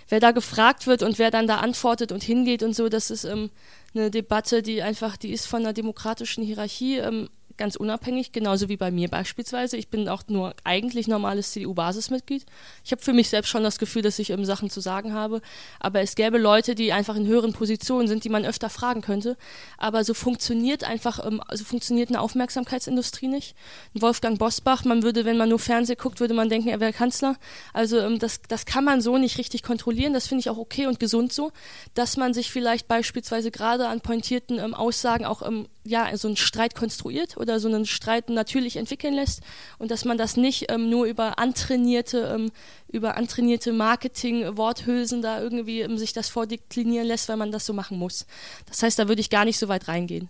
[0.10, 3.24] wer da gefragt wird und wer dann da antwortet und hingeht und so, das ist
[3.24, 3.50] ähm,
[3.94, 8.78] eine Debatte, die einfach, die ist von einer demokratischen Hierarchie ähm, ganz unabhängig, genauso wie
[8.78, 9.78] bei mir beispielsweise.
[9.78, 12.46] Ich bin auch nur eigentlich normales CDU-Basismitglied.
[12.84, 15.42] Ich habe für mich selbst schon das Gefühl, dass ich ähm, Sachen zu sagen habe.
[15.80, 19.38] Aber es gäbe Leute, die einfach in höheren Positionen sind, die man öfter fragen könnte.
[19.78, 23.56] Aber so funktioniert einfach, ähm, so funktioniert eine Aufmerksamkeitsindustrie nicht.
[23.94, 27.36] Wolfgang Bosbach, man würde, wenn man nur Fernsehen guckt, würde man denken, er wäre Kanzler.
[27.74, 30.14] Also ähm, das, das kann man so nicht richtig kontrollieren.
[30.14, 31.52] Das finde ich auch okay und gesund so,
[31.94, 36.38] dass man sich vielleicht beispielsweise gerade an pointierten ähm, Aussagen auch ähm, ja, so einen
[36.38, 39.42] Streit konstruiert oder so einen Streit natürlich entwickeln lässt
[39.80, 42.52] und dass man das nicht ähm, nur über antrainierte, ähm,
[42.90, 47.98] über antrainierte Marketing-Worthülsen da irgendwie ähm, sich das vordeklinieren lässt, weil man das so machen
[47.98, 48.26] muss.
[48.68, 50.30] Das heißt, da würde ich gar nicht so weit reingehen.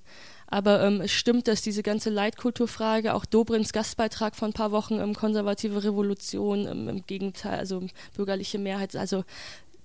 [0.50, 4.98] Aber ähm, es stimmt, dass diese ganze Leitkulturfrage, auch Dobrins Gastbeitrag von ein paar Wochen,
[5.00, 7.84] ähm, konservative Revolution, ähm, im Gegenteil, also
[8.16, 9.26] bürgerliche Mehrheit, also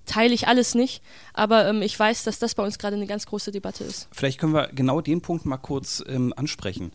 [0.07, 3.27] teile ich alles nicht, aber ähm, ich weiß, dass das bei uns gerade eine ganz
[3.27, 4.09] große Debatte ist.
[4.13, 6.93] Vielleicht können wir genau den Punkt mal kurz ähm, ansprechen.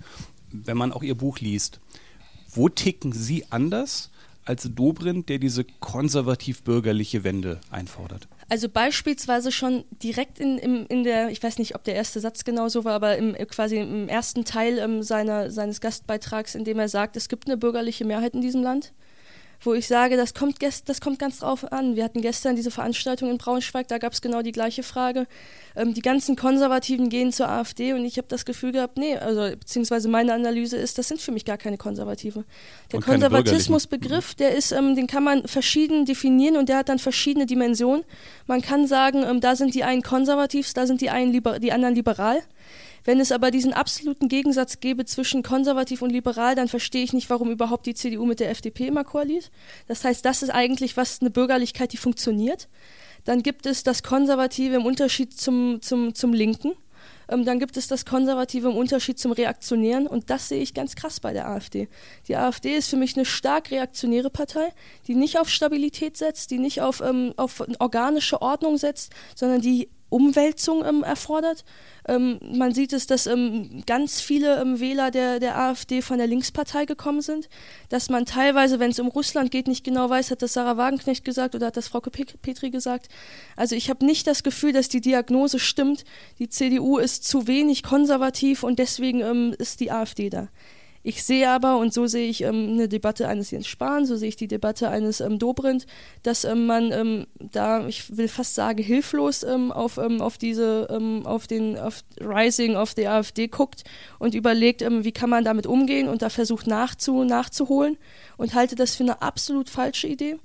[0.52, 1.80] Wenn man auch Ihr Buch liest,
[2.50, 4.12] wo ticken Sie anders
[4.46, 8.28] als Dobrindt, der diese konservativ-bürgerliche Wende einfordert?
[8.50, 12.46] Also beispielsweise schon direkt in, in, in der, ich weiß nicht, ob der erste Satz
[12.46, 16.80] genau so war, aber im, quasi im ersten Teil ähm, seiner, seines Gastbeitrags, in dem
[16.80, 18.94] er sagt, es gibt eine bürgerliche Mehrheit in diesem Land
[19.62, 21.96] wo ich sage, das kommt, das kommt ganz drauf an.
[21.96, 25.28] Wir hatten gestern diese Veranstaltung in Braunschweig, da gab es genau die gleiche Frage.
[25.76, 29.56] Ähm, die ganzen Konservativen gehen zur AfD und ich habe das Gefühl gehabt, nee, also
[29.56, 32.46] beziehungsweise meine Analyse ist, das sind für mich gar keine Konservative.
[32.92, 37.46] Der Konservatismusbegriff, der ist, ähm, den kann man verschieden definieren und der hat dann verschiedene
[37.46, 38.04] Dimensionen.
[38.46, 41.72] Man kann sagen, ähm, da sind die einen konservativ, da sind die, einen liber die
[41.72, 42.42] anderen liberal.
[43.08, 47.30] Wenn es aber diesen absoluten Gegensatz gäbe zwischen konservativ und liberal, dann verstehe ich nicht,
[47.30, 49.50] warum überhaupt die CDU mit der FDP immer koaliert.
[49.88, 52.68] Das heißt, das ist eigentlich was eine Bürgerlichkeit, die funktioniert.
[53.24, 56.74] Dann gibt es das Konservative im Unterschied zum, zum, zum Linken.
[57.30, 60.96] Ähm, dann gibt es das Konservative im Unterschied zum Reaktionären und das sehe ich ganz
[60.96, 61.88] krass bei der AfD.
[62.28, 64.74] Die AfD ist für mich eine stark reaktionäre Partei,
[65.08, 69.88] die nicht auf Stabilität setzt, die nicht auf, ähm, auf organische Ordnung setzt, sondern die
[70.10, 71.66] Umwälzung ähm, erfordert.
[72.08, 76.28] Ähm, man sieht es, dass ähm, ganz viele ähm, Wähler der, der AfD von der
[76.28, 77.50] Linkspartei gekommen sind,
[77.90, 81.26] dass man teilweise, wenn es um Russland geht, nicht genau weiß, hat das Sarah Wagenknecht
[81.26, 83.08] gesagt oder hat das Frau Petri gesagt.
[83.56, 86.06] Also ich habe nicht das Gefühl, dass die Diagnose stimmt,
[86.40, 90.48] die CDU ist zu wenig konservativ und deswegen ähm, ist die AfD da.
[91.08, 94.28] Ich sehe aber, und so sehe ich ähm, eine Debatte eines Jens Spahn, so sehe
[94.28, 95.88] ich die Debatte eines ähm, Dobrindt,
[96.22, 100.90] dass ähm, man ähm, da, ich will fast sagen, hilflos ähm, auf, ähm, auf diese,
[101.24, 103.86] auf den auf Rising of the AfD guckt
[104.20, 107.98] und überlegt, wie kann man damit umgehen und da versucht nachzu, nachzuholen
[108.36, 110.36] und halte das für eine absolut falsche Idee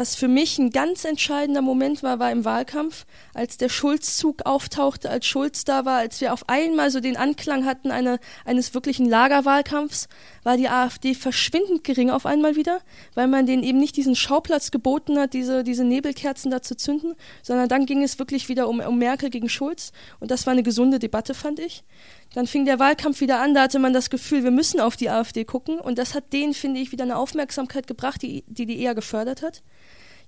[0.00, 5.10] was für mich ein ganz entscheidender Moment war, war im Wahlkampf, als der Schulzzug auftauchte,
[5.10, 9.04] als Schulz da war, als wir auf einmal so den Anklang hatten eine, eines wirklichen
[9.04, 10.08] Lagerwahlkampfs,
[10.42, 12.80] war die AfD verschwindend gering auf einmal wieder,
[13.14, 17.14] weil man denen eben nicht diesen Schauplatz geboten hat, diese, diese Nebelkerzen da zu zünden,
[17.42, 20.62] sondern dann ging es wirklich wieder um, um Merkel gegen Schulz und das war eine
[20.62, 21.84] gesunde Debatte, fand ich.
[22.32, 25.10] Dann fing der Wahlkampf wieder an, da hatte man das Gefühl, wir müssen auf die
[25.10, 28.80] AfD gucken und das hat denen, finde ich, wieder eine Aufmerksamkeit gebracht, die die, die
[28.80, 29.62] eher gefördert hat.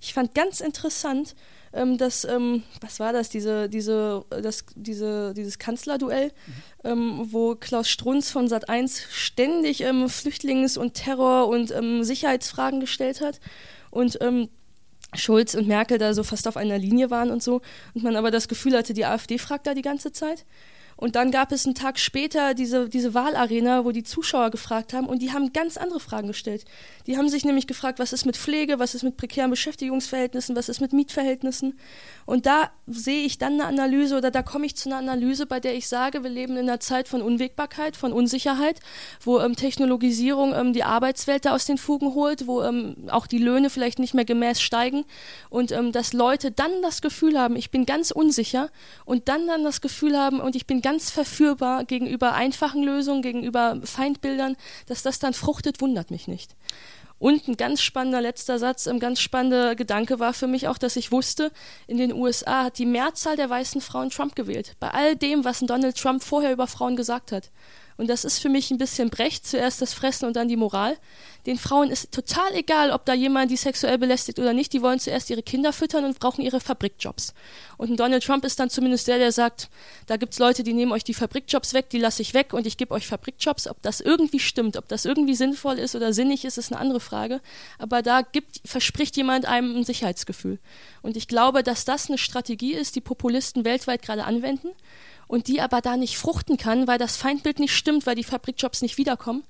[0.03, 1.33] Ich fand ganz interessant,
[1.71, 6.53] ähm, dass, ähm, was war das, diese, diese, das, diese, dieses Kanzlerduell, mhm.
[6.83, 13.21] ähm, wo Klaus Strunz von Sat1 ständig ähm, Flüchtlings- und Terror- und ähm, Sicherheitsfragen gestellt
[13.21, 13.39] hat.
[13.91, 14.49] Und ähm,
[15.15, 17.61] Schulz und Merkel da so fast auf einer Linie waren und so.
[17.93, 20.45] Und man aber das Gefühl hatte, die AfD fragt da die ganze Zeit.
[21.03, 25.05] Und dann gab es einen Tag später diese, diese Wahlarena, wo die Zuschauer gefragt haben
[25.05, 26.63] und die haben ganz andere Fragen gestellt.
[27.07, 30.69] Die haben sich nämlich gefragt, was ist mit Pflege, was ist mit prekären Beschäftigungsverhältnissen, was
[30.69, 31.77] ist mit Mietverhältnissen.
[32.25, 35.59] Und da sehe ich dann eine Analyse oder da komme ich zu einer Analyse, bei
[35.59, 38.79] der ich sage, wir leben in einer Zeit von Unwägbarkeit, von Unsicherheit,
[39.19, 43.39] wo ähm, Technologisierung ähm, die Arbeitswelt da aus den Fugen holt, wo ähm, auch die
[43.39, 45.03] Löhne vielleicht nicht mehr gemäß steigen
[45.49, 48.69] und ähm, dass Leute dann das Gefühl haben, ich bin ganz unsicher
[49.03, 53.79] und dann dann das Gefühl haben und ich bin ganz verführbar gegenüber einfachen Lösungen, gegenüber
[53.83, 54.55] Feindbildern,
[54.87, 56.55] dass das dann fruchtet, wundert mich nicht.
[57.19, 60.97] Und ein ganz spannender letzter Satz, ein ganz spannender Gedanke war für mich auch, dass
[60.97, 61.51] ich wusste,
[61.87, 64.75] in den USA hat die Mehrzahl der weißen Frauen Trump gewählt.
[64.81, 67.49] Bei all dem, was Donald Trump vorher über Frauen gesagt hat.
[67.97, 70.97] Und das ist für mich ein bisschen Brecht, zuerst das Fressen und dann die Moral.
[71.45, 74.71] Den Frauen ist total egal, ob da jemand die sexuell belästigt oder nicht.
[74.73, 77.33] Die wollen zuerst ihre Kinder füttern und brauchen ihre Fabrikjobs.
[77.77, 79.69] Und Donald Trump ist dann zumindest der, der sagt,
[80.07, 82.65] da gibt es Leute, die nehmen euch die Fabrikjobs weg, die lasse ich weg und
[82.65, 83.67] ich gebe euch Fabrikjobs.
[83.67, 86.99] Ob das irgendwie stimmt, ob das irgendwie sinnvoll ist oder sinnig ist, ist eine andere
[86.99, 87.41] Frage.
[87.77, 90.59] Aber da gibt, verspricht jemand einem ein Sicherheitsgefühl.
[91.01, 94.69] Und ich glaube, dass das eine Strategie ist, die Populisten weltweit gerade anwenden
[95.33, 98.83] und die aber da nicht fruchten kann, weil das Feindbild nicht stimmt, weil die Fabrikjobs
[98.83, 99.43] nicht wiederkommen.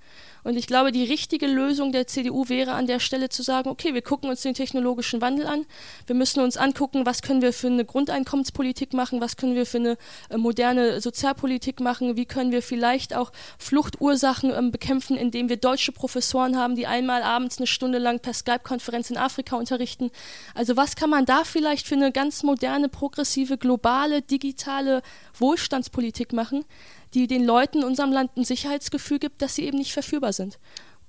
[0.43, 3.93] Und ich glaube, die richtige Lösung der CDU wäre an der Stelle zu sagen, okay,
[3.93, 5.65] wir gucken uns den technologischen Wandel an.
[6.05, 9.77] Wir müssen uns angucken, was können wir für eine Grundeinkommenspolitik machen, was können wir für
[9.77, 9.97] eine
[10.29, 15.91] äh, moderne Sozialpolitik machen, wie können wir vielleicht auch Fluchtursachen ähm, bekämpfen, indem wir deutsche
[15.91, 20.11] Professoren haben, die einmal abends eine Stunde lang per Skype-Konferenz in Afrika unterrichten.
[20.55, 25.01] Also was kann man da vielleicht für eine ganz moderne, progressive, globale, digitale
[25.37, 26.65] Wohlstandspolitik machen,
[27.13, 30.59] die den Leuten in unserem Land ein Sicherheitsgefühl gibt, dass sie eben nicht verführbar sind.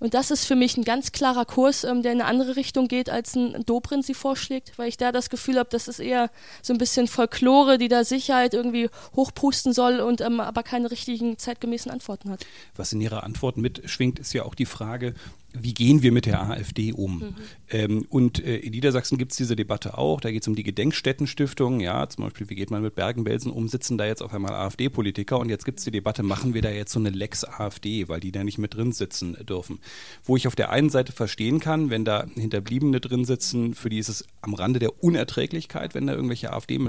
[0.01, 2.89] Und das ist für mich ein ganz klarer Kurs, ähm, der in eine andere Richtung
[2.89, 6.31] geht, als ein Dobrindt sie vorschlägt, weil ich da das Gefühl habe, das ist eher
[6.63, 11.39] so ein bisschen Folklore, die da Sicherheit irgendwie hochpusten soll und ähm, aber keine richtigen
[11.39, 12.45] zeitgemäßen Antworten hat.
[12.77, 15.15] Was in Ihrer Antwort mitschwingt, ist ja auch die Frage,
[15.57, 17.19] wie gehen wir mit der AfD um?
[17.19, 17.35] Mhm.
[17.71, 20.21] Ähm, und äh, in Niedersachsen gibt es diese Debatte auch.
[20.21, 21.79] Da geht es um die Gedenkstättenstiftung.
[21.81, 23.69] Ja, zum Beispiel, wie geht man mit Bergen-Belsen um?
[23.69, 25.39] Sitzen da jetzt auf einmal AfD-Politiker?
[25.39, 28.19] Und jetzt gibt es die Debatte, machen wir da jetzt so eine Lex AfD, weil
[28.19, 29.79] die da nicht mit drin sitzen dürfen.
[30.25, 33.99] Wo ich auf der einen Seite verstehen kann, wenn da Hinterbliebene drin sitzen, für die
[33.99, 36.81] ist es am Rande der Unerträglichkeit, wenn da irgendwelche AfD,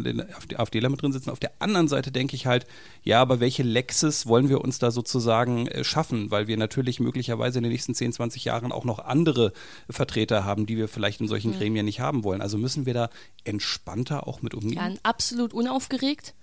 [0.55, 1.29] AfDler mit drin sitzen.
[1.29, 2.65] Auf der anderen Seite denke ich halt,
[3.03, 6.31] ja, aber welche Lexes wollen wir uns da sozusagen äh, schaffen?
[6.31, 9.51] Weil wir natürlich möglicherweise in den nächsten 10, 20 Jahren Jahren auch noch andere
[9.89, 12.41] Vertreter haben, die wir vielleicht in solchen Gremien nicht haben wollen.
[12.41, 13.09] Also müssen wir da
[13.43, 14.77] entspannter auch mit umgehen?
[14.77, 16.33] Ja, absolut unaufgeregt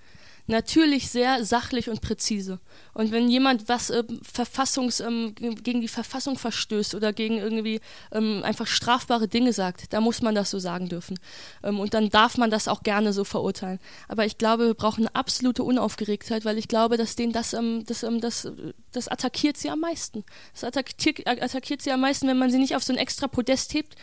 [0.46, 2.60] natürlich sehr sachlich und präzise.
[2.94, 8.42] Und wenn jemand was äh, Verfassungs, ähm, gegen die Verfassung verstößt oder gegen irgendwie ähm,
[8.44, 11.18] einfach strafbare Dinge sagt, da muss man das so sagen dürfen.
[11.62, 13.78] Ähm, und dann darf man das auch gerne so verurteilen.
[14.08, 17.84] Aber ich glaube, wir brauchen eine absolute Unaufgeregtheit, weil ich glaube, dass denen das, ähm,
[17.86, 18.50] das, ähm, das,
[18.92, 20.24] das attackiert sie am meisten.
[20.52, 23.74] Das attackiert, attackiert sie am meisten, wenn man sie nicht auf so ein extra Podest
[23.74, 23.96] hebt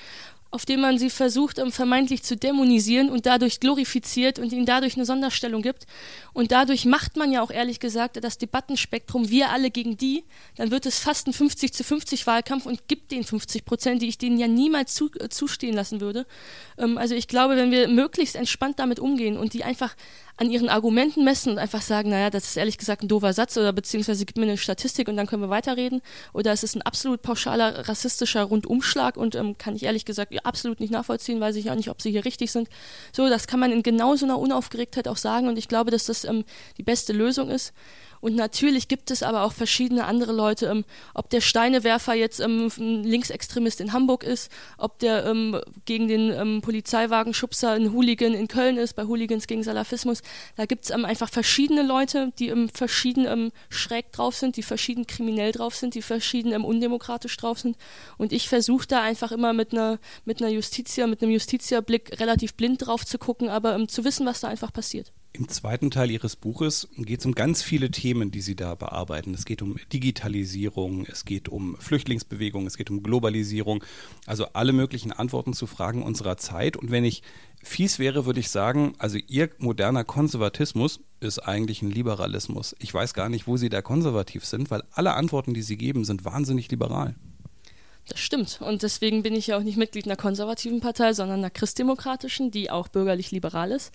[0.52, 4.96] auf dem man sie versucht, um vermeintlich zu dämonisieren und dadurch glorifiziert und ihnen dadurch
[4.96, 5.86] eine Sonderstellung gibt.
[6.34, 10.24] Und dadurch macht man ja auch ehrlich gesagt das Debattenspektrum wir alle gegen die,
[10.56, 14.08] dann wird es fast ein 50 zu 50 Wahlkampf und gibt den 50 Prozent, die
[14.08, 16.26] ich denen ja niemals zu, äh, zustehen lassen würde.
[16.78, 19.96] Ähm, also ich glaube, wenn wir möglichst entspannt damit umgehen und die einfach
[20.40, 23.58] an ihren Argumenten messen und einfach sagen, naja, das ist ehrlich gesagt ein doofer Satz
[23.58, 26.02] oder beziehungsweise gib mir eine Statistik und dann können wir weiterreden.
[26.32, 30.80] Oder es ist ein absolut pauschaler rassistischer Rundumschlag und ähm, kann ich ehrlich gesagt absolut
[30.80, 32.70] nicht nachvollziehen, weiß ich auch nicht, ob sie hier richtig sind.
[33.12, 36.06] So, das kann man in genau so einer Unaufgeregtheit auch sagen und ich glaube, dass
[36.06, 36.46] das ähm,
[36.78, 37.74] die beste Lösung ist.
[38.22, 42.70] Und natürlich gibt es aber auch verschiedene andere Leute, ähm, ob der Steinewerfer jetzt ähm,
[42.78, 48.78] ein Linksextremist in Hamburg ist, ob der ähm, gegen den Polizeiwagenschubser ein Hooligan in Köln
[48.78, 50.22] ist, bei Hooligans gegen Salafismus.
[50.56, 55.76] Da gibt es einfach verschiedene Leute, die verschieden schräg drauf sind, die verschieden kriminell drauf
[55.76, 57.78] sind, die verschieden undemokratisch drauf sind.
[58.18, 62.54] Und ich versuche da einfach immer mit einer mit einer Justitia, mit einem Justizia-Blick relativ
[62.54, 65.12] blind drauf zu gucken, aber zu wissen, was da einfach passiert.
[65.32, 69.34] Im zweiten Teil Ihres Buches geht es um ganz viele Themen, die Sie da bearbeiten.
[69.36, 73.84] Es geht um Digitalisierung, es geht um Flüchtlingsbewegung, es geht um Globalisierung,
[74.26, 76.78] also alle möglichen Antworten zu Fragen unserer Zeit.
[76.78, 77.22] Und wenn ich
[77.64, 82.76] fies wäre, würde ich sagen, also Ihr moderner Konservatismus ist eigentlich ein Liberalismus.
[82.80, 86.06] Ich weiß gar nicht, wo Sie da konservativ sind, weil alle Antworten, die Sie geben,
[86.06, 87.16] sind wahnsinnig liberal.
[88.08, 88.60] Das stimmt.
[88.62, 92.72] Und deswegen bin ich ja auch nicht Mitglied einer konservativen Partei, sondern einer christdemokratischen, die
[92.72, 93.94] auch bürgerlich-liberal ist.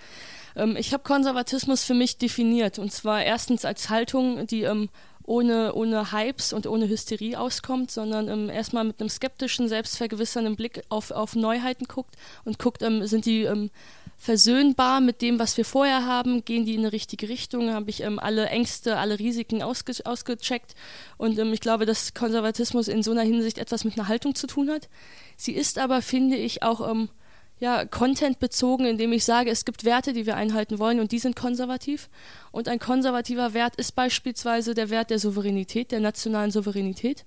[0.57, 2.79] Ähm, ich habe Konservatismus für mich definiert.
[2.79, 4.89] Und zwar erstens als Haltung, die ähm,
[5.27, 10.83] ohne, ohne Hypes und ohne Hysterie auskommt, sondern ähm, erstmal mit einem skeptischen, selbstvergewissernden Blick
[10.91, 13.71] auf, auf Neuheiten guckt und guckt, ähm, sind die ähm,
[14.19, 18.03] versöhnbar mit dem, was wir vorher haben, gehen die in eine richtige Richtung, habe ich
[18.03, 20.75] ähm, alle Ängste, alle Risiken ausge ausgecheckt
[21.17, 24.47] und ähm, ich glaube, dass Konservatismus in so einer Hinsicht etwas mit einer Haltung zu
[24.47, 24.89] tun hat.
[25.37, 27.09] Sie ist aber, finde ich, auch ähm,
[27.61, 31.19] ja, Content bezogen, indem ich sage, es gibt Werte, die wir einhalten wollen und die
[31.19, 32.09] sind konservativ.
[32.55, 37.25] Und ein konservativer Wert ist beispielsweise der Wert der Souveränität, der nationalen Souveränität.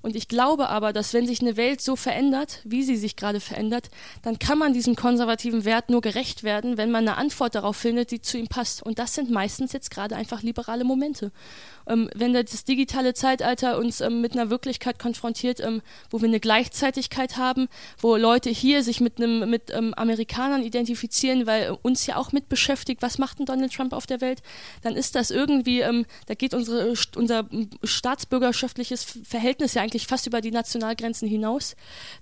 [0.00, 3.40] Und ich glaube aber, dass wenn sich eine Welt so verändert, wie sie sich gerade
[3.40, 3.90] verändert,
[4.22, 8.10] dann kann man diesem konservativen Wert nur gerecht werden, wenn man eine Antwort darauf findet,
[8.10, 8.82] die zu ihm passt.
[8.82, 11.30] Und das sind meistens jetzt gerade einfach liberale Momente.
[11.86, 16.40] Ähm, wenn das digitale Zeitalter uns ähm, mit einer Wirklichkeit konfrontiert, ähm, wo wir eine
[16.40, 22.16] Gleichzeitigkeit haben, wo Leute hier sich mit einem mit ähm, Amerikanern identifizieren, weil uns ja
[22.16, 24.40] auch mit beschäftigt, was macht denn Donald Trump auf der Welt,
[24.82, 27.46] dann ist das irgendwie, ähm, da geht unsere, unser
[27.82, 31.76] staatsbürgerschaftliches Verhältnis ja eigentlich fast über die Nationalgrenzen hinaus.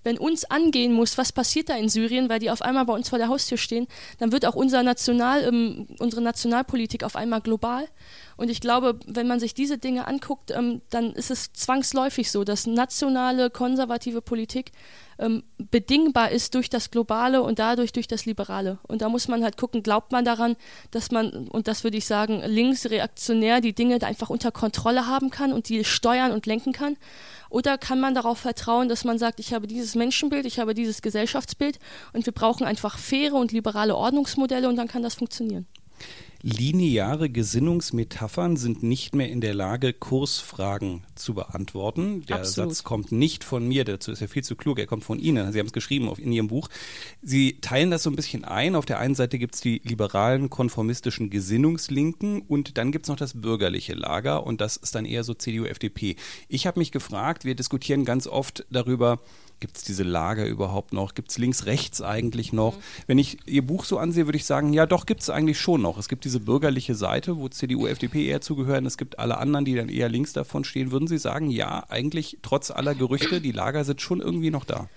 [0.04, 3.08] Wenn uns angehen muss, was passiert da in Syrien, weil die auf einmal bei uns
[3.08, 3.86] vor der Haustür stehen,
[4.18, 7.88] dann wird auch unser National, ähm, unsere Nationalpolitik auf einmal global.
[8.38, 12.44] Und ich glaube, wenn man sich diese Dinge anguckt, ähm, dann ist es zwangsläufig so,
[12.44, 14.70] dass nationale konservative Politik
[15.18, 18.78] ähm, bedingbar ist durch das Globale und dadurch durch das Liberale.
[18.86, 20.54] Und da muss man halt gucken, glaubt man daran,
[20.92, 25.52] dass man, und das würde ich sagen, linksreaktionär die Dinge einfach unter Kontrolle haben kann
[25.52, 26.96] und die steuern und lenken kann?
[27.50, 31.02] Oder kann man darauf vertrauen, dass man sagt, ich habe dieses Menschenbild, ich habe dieses
[31.02, 31.80] Gesellschaftsbild
[32.12, 35.66] und wir brauchen einfach faire und liberale Ordnungsmodelle und dann kann das funktionieren.
[36.40, 42.24] Lineare Gesinnungsmetaphern sind nicht mehr in der Lage, Kursfragen zu beantworten.
[42.26, 42.70] Der Absolut.
[42.70, 45.50] Satz kommt nicht von mir, dazu ist er viel zu klug, er kommt von Ihnen.
[45.52, 46.68] Sie haben es geschrieben in Ihrem Buch.
[47.22, 48.76] Sie teilen das so ein bisschen ein.
[48.76, 53.16] Auf der einen Seite gibt es die liberalen, konformistischen Gesinnungslinken und dann gibt es noch
[53.16, 56.14] das bürgerliche Lager und das ist dann eher so CDU, FDP.
[56.48, 59.18] Ich habe mich gefragt, wir diskutieren ganz oft darüber,
[59.60, 61.14] Gibt es diese Lager überhaupt noch?
[61.14, 62.76] Gibt es links-rechts eigentlich noch?
[62.76, 62.82] Mhm.
[63.06, 65.82] Wenn ich Ihr Buch so ansehe, würde ich sagen, ja doch, gibt es eigentlich schon
[65.82, 65.98] noch.
[65.98, 68.86] Es gibt diese bürgerliche Seite, wo CDU, FDP eher zugehören.
[68.86, 70.92] Es gibt alle anderen, die dann eher links davon stehen.
[70.92, 74.88] Würden Sie sagen, ja, eigentlich trotz aller Gerüchte, die Lager sind schon irgendwie noch da?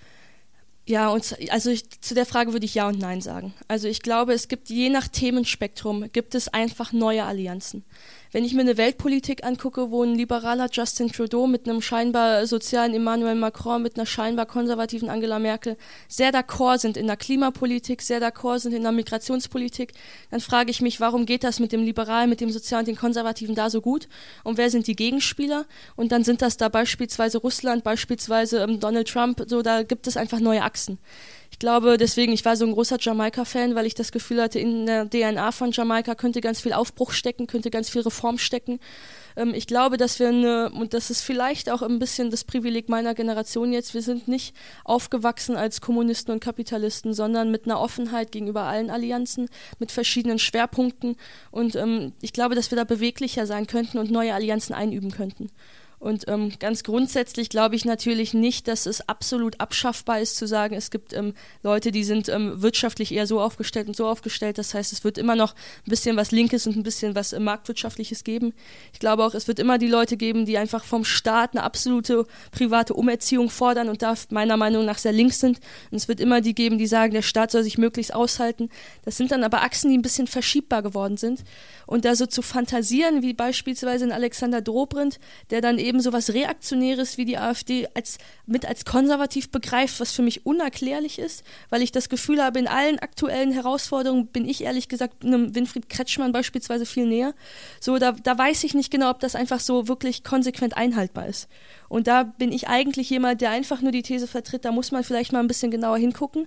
[0.84, 3.54] Ja, und also ich, zu der Frage würde ich ja und nein sagen.
[3.68, 7.84] Also ich glaube, es gibt je nach Themenspektrum gibt es einfach neue Allianzen.
[8.34, 12.94] Wenn ich mir eine Weltpolitik angucke, wo ein liberaler Justin Trudeau mit einem scheinbar sozialen
[12.94, 15.76] Emmanuel Macron, mit einer scheinbar konservativen Angela Merkel
[16.08, 19.92] sehr d'accord sind in der Klimapolitik, sehr d'accord sind in der Migrationspolitik,
[20.30, 23.54] dann frage ich mich, warum geht das mit dem Liberalen, mit dem Sozialen, den Konservativen
[23.54, 24.08] da so gut?
[24.44, 25.66] Und wer sind die Gegenspieler?
[25.94, 30.16] Und dann sind das da beispielsweise Russland, beispielsweise ähm, Donald Trump, so da gibt es
[30.16, 30.98] einfach neue Achsen.
[31.52, 34.86] Ich glaube, deswegen, ich war so ein großer Jamaika-Fan, weil ich das Gefühl hatte, in
[34.86, 38.80] der DNA von Jamaika könnte ganz viel Aufbruch stecken, könnte ganz viel Reform stecken.
[39.36, 42.88] Ähm, ich glaube, dass wir eine, und das ist vielleicht auch ein bisschen das Privileg
[42.88, 48.32] meiner Generation jetzt, wir sind nicht aufgewachsen als Kommunisten und Kapitalisten, sondern mit einer Offenheit
[48.32, 51.16] gegenüber allen Allianzen, mit verschiedenen Schwerpunkten.
[51.50, 55.50] Und ähm, ich glaube, dass wir da beweglicher sein könnten und neue Allianzen einüben könnten.
[56.02, 60.74] Und ähm, ganz grundsätzlich glaube ich natürlich nicht, dass es absolut abschaffbar ist zu sagen,
[60.74, 64.58] es gibt ähm, Leute, die sind ähm, wirtschaftlich eher so aufgestellt und so aufgestellt.
[64.58, 67.38] Das heißt, es wird immer noch ein bisschen was Linkes und ein bisschen was äh,
[67.38, 68.52] Marktwirtschaftliches geben.
[68.92, 72.26] Ich glaube auch, es wird immer die Leute geben, die einfach vom Staat eine absolute
[72.50, 75.60] private Umerziehung fordern und da meiner Meinung nach sehr links sind.
[75.92, 78.70] Und es wird immer die geben, die sagen, der Staat soll sich möglichst aushalten.
[79.04, 81.44] Das sind dann aber Achsen, die ein bisschen verschiebbar geworden sind.
[81.86, 86.32] Und da so zu fantasieren, wie beispielsweise ein Alexander Dobrindt, der dann eben so was
[86.32, 91.82] Reaktionäres wie die AfD als, mit als konservativ begreift, was für mich unerklärlich ist, weil
[91.82, 96.32] ich das Gefühl habe, in allen aktuellen Herausforderungen bin ich ehrlich gesagt einem Winfried Kretschmann
[96.32, 97.34] beispielsweise viel näher.
[97.80, 101.48] So, da, da weiß ich nicht genau, ob das einfach so wirklich konsequent einhaltbar ist.
[101.92, 105.04] Und da bin ich eigentlich jemand, der einfach nur die These vertritt, da muss man
[105.04, 106.46] vielleicht mal ein bisschen genauer hingucken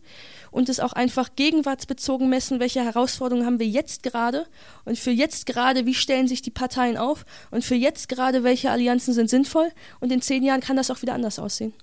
[0.49, 4.47] und es auch einfach gegenwartsbezogen messen, welche Herausforderungen haben wir jetzt gerade
[4.85, 8.71] und für jetzt gerade, wie stellen sich die Parteien auf und für jetzt gerade, welche
[8.71, 11.73] Allianzen sind sinnvoll und in zehn Jahren kann das auch wieder anders aussehen.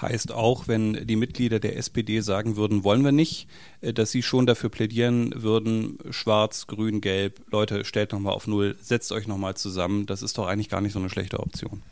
[0.00, 3.48] Heißt auch, wenn die Mitglieder der SPD sagen würden, wollen wir nicht,
[3.80, 8.76] äh, dass sie schon dafür plädieren würden, schwarz, grün, gelb, Leute, stellt nochmal auf Null,
[8.80, 11.82] setzt euch nochmal zusammen, das ist doch eigentlich gar nicht so eine schlechte Option.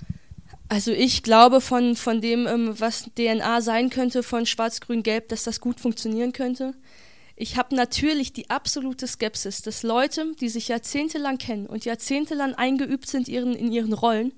[0.69, 5.61] Also ich glaube von, von dem, ähm, was DNA sein könnte, von Schwarz-Grün-Gelb, dass das
[5.61, 6.75] gut funktionieren könnte.
[7.37, 13.07] Ich habe natürlich die absolute Skepsis, dass Leute, die sich jahrzehntelang kennen und jahrzehntelang eingeübt
[13.07, 14.33] sind ihren, in ihren Rollen,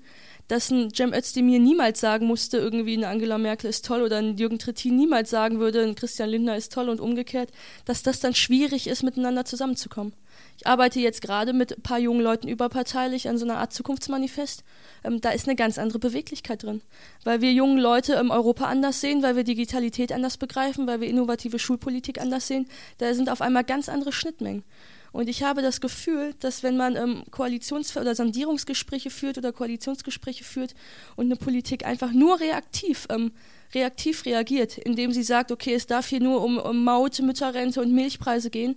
[0.49, 4.35] dass ein Cem Özdemir niemals sagen musste, irgendwie eine Angela Merkel ist toll oder ein
[4.35, 7.51] Jürgen Trittin niemals sagen würde, ein Christian Lindner ist toll und umgekehrt,
[7.85, 10.11] dass das dann schwierig ist, miteinander zusammenzukommen.
[10.57, 14.63] Ich arbeite jetzt gerade mit ein paar jungen Leuten überparteilich an so einer Art Zukunftsmanifest.
[15.03, 16.81] Ähm, da ist eine ganz andere Beweglichkeit drin,
[17.23, 21.07] weil wir jungen Leute im Europa anders sehen, weil wir Digitalität anders begreifen, weil wir
[21.07, 22.67] innovative Schulpolitik anders sehen.
[22.97, 24.63] Da sind auf einmal ganz andere Schnittmengen.
[25.11, 30.43] Und ich habe das Gefühl, dass wenn man ähm, Koalitions- oder Sondierungsgespräche führt oder Koalitionsgespräche
[30.43, 30.75] führt
[31.15, 33.31] und eine Politik einfach nur reaktiv, ähm,
[33.73, 37.93] reaktiv reagiert, indem sie sagt, okay, es darf hier nur um, um Maut, Mütterrente und
[37.93, 38.75] Milchpreise gehen,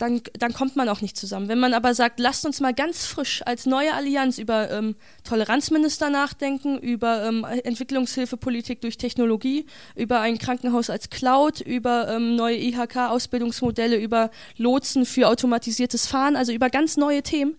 [0.00, 1.48] dann, dann kommt man auch nicht zusammen.
[1.48, 6.08] Wenn man aber sagt, lasst uns mal ganz frisch als neue Allianz über ähm, Toleranzminister
[6.08, 13.96] nachdenken, über ähm, Entwicklungshilfepolitik durch Technologie, über ein Krankenhaus als Cloud, über ähm, neue IHK-Ausbildungsmodelle,
[13.96, 17.56] über Lotsen für automatisiertes Fahren, also über ganz neue Themen,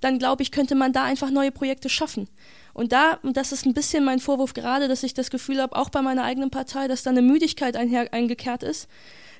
[0.00, 2.26] dann glaube ich, könnte man da einfach neue Projekte schaffen.
[2.72, 5.76] Und da, und das ist ein bisschen mein Vorwurf gerade, dass ich das Gefühl habe,
[5.76, 8.88] auch bei meiner eigenen Partei, dass da eine Müdigkeit einher, eingekehrt ist,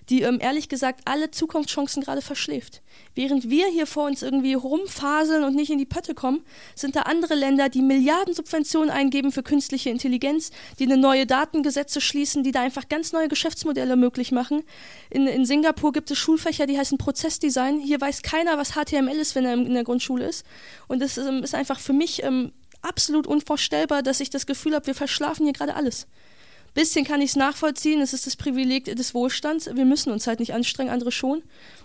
[0.08, 2.82] die ähm, ehrlich gesagt alle Zukunftschancen gerade verschläft.
[3.14, 6.44] Während wir hier vor uns irgendwie rumfaseln und nicht in die Pötte kommen,
[6.74, 12.00] sind da andere Länder, die Milliarden Subventionen eingeben für künstliche Intelligenz, die eine neue Datengesetze
[12.00, 14.62] schließen, die da einfach ganz neue Geschäftsmodelle möglich machen.
[15.10, 17.78] In, in Singapur gibt es Schulfächer, die heißen Prozessdesign.
[17.78, 20.44] Hier weiß keiner, was HTML ist, wenn er in der Grundschule ist.
[20.88, 24.86] Und das ähm, ist einfach für mich ähm, absolut unvorstellbar, dass ich das Gefühl habe,
[24.86, 26.06] wir verschlafen hier gerade alles
[26.74, 28.00] bisschen kann ich es nachvollziehen.
[28.00, 29.70] Es ist das Privileg des Wohlstands.
[29.74, 31.42] Wir müssen uns halt nicht anstrengen, andere schon.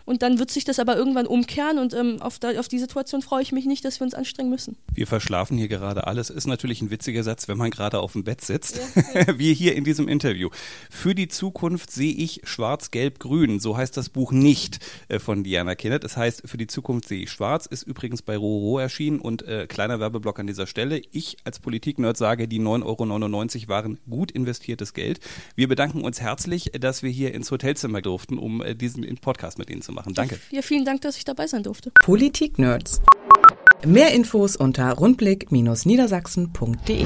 [0.08, 3.22] Und dann wird sich das aber irgendwann umkehren und ähm, auf, da, auf die Situation
[3.22, 4.78] freue ich mich nicht, dass wir uns anstrengen müssen.
[4.94, 6.30] Wir verschlafen hier gerade alles.
[6.30, 8.80] Ist natürlich ein witziger Satz, wenn man gerade auf dem Bett sitzt.
[9.14, 9.38] Ja.
[9.38, 10.50] wir hier in diesem Interview.
[10.90, 13.60] Für die Zukunft sehe ich schwarz, gelb, grün.
[13.60, 14.80] So heißt das Buch nicht
[15.10, 16.06] äh, von Diana Kinnert.
[16.06, 19.68] Es heißt, für die Zukunft sehe ich schwarz, ist übrigens bei Roro erschienen und äh,
[19.68, 21.02] kleiner Werbeblock an dieser Stelle.
[21.12, 25.20] Ich als Politiknerd sage, die 9,99 Euro waren gut investiertes Geld.
[25.56, 29.70] Wir bedanken uns herzlich, dass wir hier ins Hotelzimmer durften, um äh, diesen Podcast mit
[29.70, 30.14] Ihnen zu machen machen.
[30.14, 30.40] Danke.
[30.52, 31.92] Ja, vielen Dank, dass ich dabei sein durfte.
[32.04, 33.02] Politik Nerds.
[33.86, 37.06] Mehr Infos unter rundblick-niedersachsen.de.